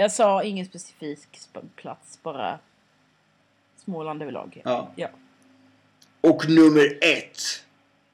[0.00, 2.58] Jag sa ingen specifik sp- plats, bara
[3.76, 4.60] Småland överlag.
[4.64, 4.90] Ja.
[4.96, 5.08] Ja.
[6.20, 7.38] Och nummer ett.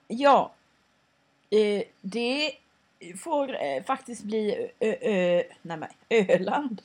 [0.08, 0.52] Ja.
[1.50, 2.52] Eh, det
[3.18, 6.82] får eh, faktiskt bli ö, ö, nej, men, Öland.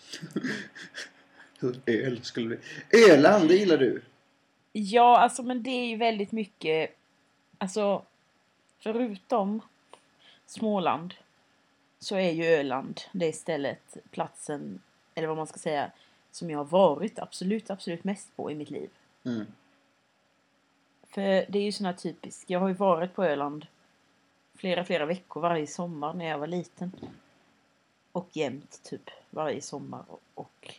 [1.86, 3.12] Öl skulle det bli.
[3.12, 4.02] Öland, det gillar du.
[4.72, 6.96] Ja, alltså men det är ju väldigt mycket,
[7.58, 8.06] alltså
[8.80, 9.62] förutom
[10.46, 11.14] Småland
[12.00, 14.82] så är ju Öland det stället, platsen,
[15.16, 15.92] eller vad man ska säga,
[16.32, 18.90] som jag har varit absolut, absolut mest på i mitt liv.
[19.24, 19.46] Mm.
[21.08, 23.66] För det är ju sån här typiskt, jag har ju varit på Öland
[24.56, 26.92] flera, flera veckor varje sommar när jag var liten.
[28.12, 30.04] Och jämt typ varje sommar
[30.34, 30.74] och,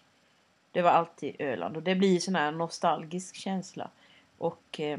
[0.72, 3.90] det var alltid Öland och det blir sån här nostalgisk känsla.
[4.38, 4.98] Och eh,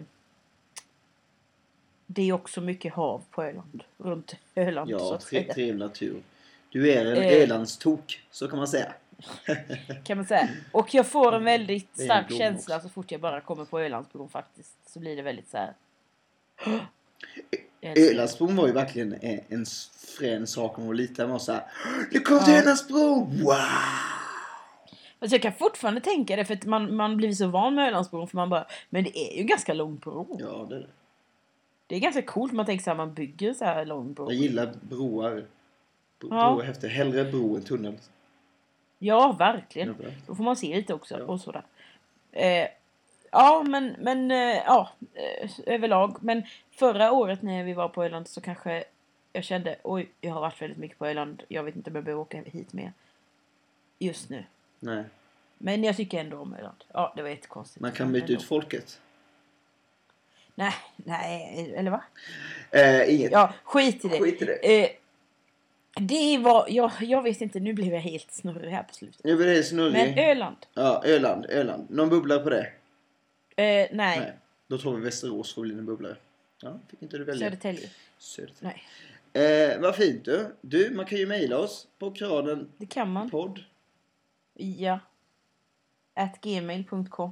[2.05, 5.79] det är också mycket hav på Öland, runt Öland så Ja, att tre, säga, trevlig
[5.79, 6.23] natur.
[6.69, 7.43] Du är en Eh.
[7.43, 8.93] Ölandstok, så kan man säga.
[10.03, 10.49] kan man säga.
[10.71, 12.87] Och jag får en väldigt är en stark blom känsla också.
[12.87, 14.77] så fort jag bara kommer på Ölandsbron faktiskt.
[14.85, 15.73] Så blir det väldigt så här.
[17.81, 19.65] Ölandsbron var ju verkligen en, en
[20.17, 21.25] frän sak när man var liten.
[21.25, 21.63] Man var såhär
[22.11, 22.53] Nu kommer till.
[22.53, 23.41] Ölandsbron!
[23.43, 23.55] Wow!
[25.19, 28.27] Alltså jag kan fortfarande tänka det för att man, man blir så van med Ölandsbron
[28.27, 30.37] för man bara Men det är ju en ganska lång bro.
[30.39, 30.87] Ja, det är det.
[31.87, 34.31] Det är ganska coolt man tänker så här man bygger så här lång bro.
[34.31, 35.45] Jag gillar broar.
[36.19, 36.51] Bro, Ja.
[36.51, 36.91] Broar är häftigt.
[36.91, 37.97] Hellre bro än tunnel.
[39.03, 39.95] Ja, verkligen.
[40.27, 41.25] Då får man se lite också Ja.
[41.25, 41.63] och sådär.
[42.31, 42.67] Eh,
[43.31, 46.17] ja, men, men eh, ja, eh, överlag.
[46.21, 48.83] Men förra året när vi var på Öland så kanske
[49.33, 51.43] jag kände oj, jag har varit väldigt mycket på Öland.
[51.47, 52.93] Jag vet inte om jag behöver åka hit mer.
[53.99, 54.43] Just nu.
[54.79, 55.03] Nej.
[55.57, 56.83] Men jag tycker ändå om Öland.
[56.93, 57.81] Ja, det var jättekonstigt.
[57.81, 59.01] Man kan byta ut folket.
[60.55, 62.03] Nej, nej, eller va?
[62.71, 63.31] Eh, inget.
[63.31, 64.19] Ja, skit i det.
[64.19, 64.83] Skit i det.
[64.83, 64.89] Eh,
[66.01, 69.23] det var, jag, jag vet inte, nu blev jag helt snurrig här på slutet.
[69.23, 69.93] Nu blir det snurrig.
[69.93, 70.57] Men Öland?
[70.73, 71.45] Ja, Öland.
[71.45, 71.89] Öland.
[71.89, 72.67] Någon bubblare på det?
[73.55, 73.89] Eh, nej.
[73.91, 74.33] Nej.
[74.67, 76.15] Då tror vi Västerås får bli en bubblare.
[76.61, 77.47] Ja, fick inte du välja.
[77.49, 77.89] Södertälje?
[78.17, 78.73] Södertälje.
[78.73, 78.83] Nej,
[79.35, 80.55] Eh, vad fint du.
[80.61, 83.29] Du, man kan ju mejla oss på kranen det kan man.
[83.29, 83.63] podd.
[84.53, 84.99] Ja.
[86.13, 87.31] At gmail.com.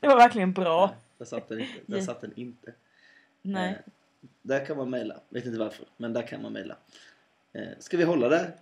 [0.00, 0.86] Det var verkligen bra.
[0.86, 1.72] Nej, där satt den inte.
[1.86, 2.74] Där satt den inte.
[3.42, 3.70] Nej.
[3.70, 3.76] Eh,
[4.42, 5.20] där kan man mejla.
[5.28, 6.76] Vet inte varför, men där kan man mejla.
[7.56, 8.52] Eh, ska vi hålla där?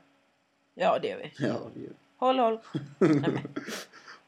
[0.75, 1.33] Ja, det gör vi.
[1.47, 1.95] Ja, det gör vi.
[2.17, 2.59] Håll, håll.
[2.99, 3.31] Nej,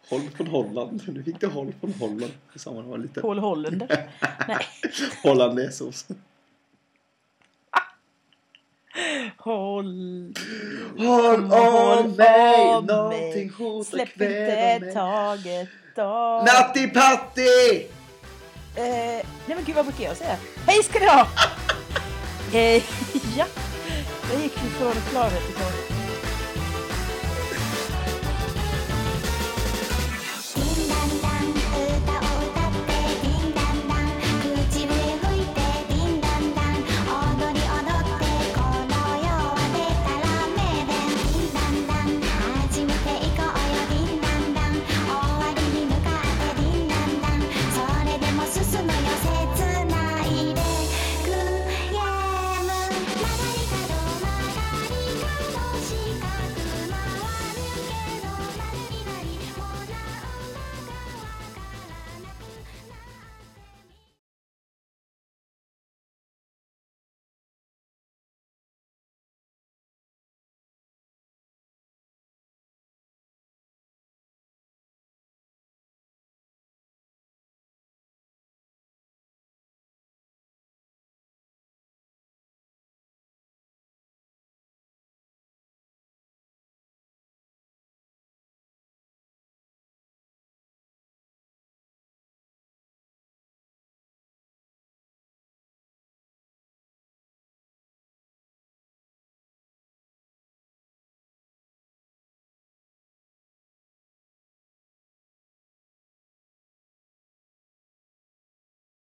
[0.09, 1.03] Håll från Holland.
[1.09, 2.33] Nu fick du håll från Holland.
[2.53, 3.23] Det sa man när man var liten.
[3.23, 3.89] Paul Hollander.
[4.49, 4.67] Nej.
[5.23, 6.07] Hollandaisesås.
[9.37, 10.35] Håll.
[10.99, 14.95] Håll Håll om mig, om någonting hotar Släpp inte mig.
[14.95, 16.45] taget av...
[16.45, 17.87] Natti Patti!
[18.77, 20.37] Eh, nej men gud vad brukar jag säga?
[20.67, 21.27] Hej ska ni ha!
[22.59, 22.83] eh,
[23.39, 23.47] ja,
[24.33, 25.96] jag gick ju från klarhet till klarhet.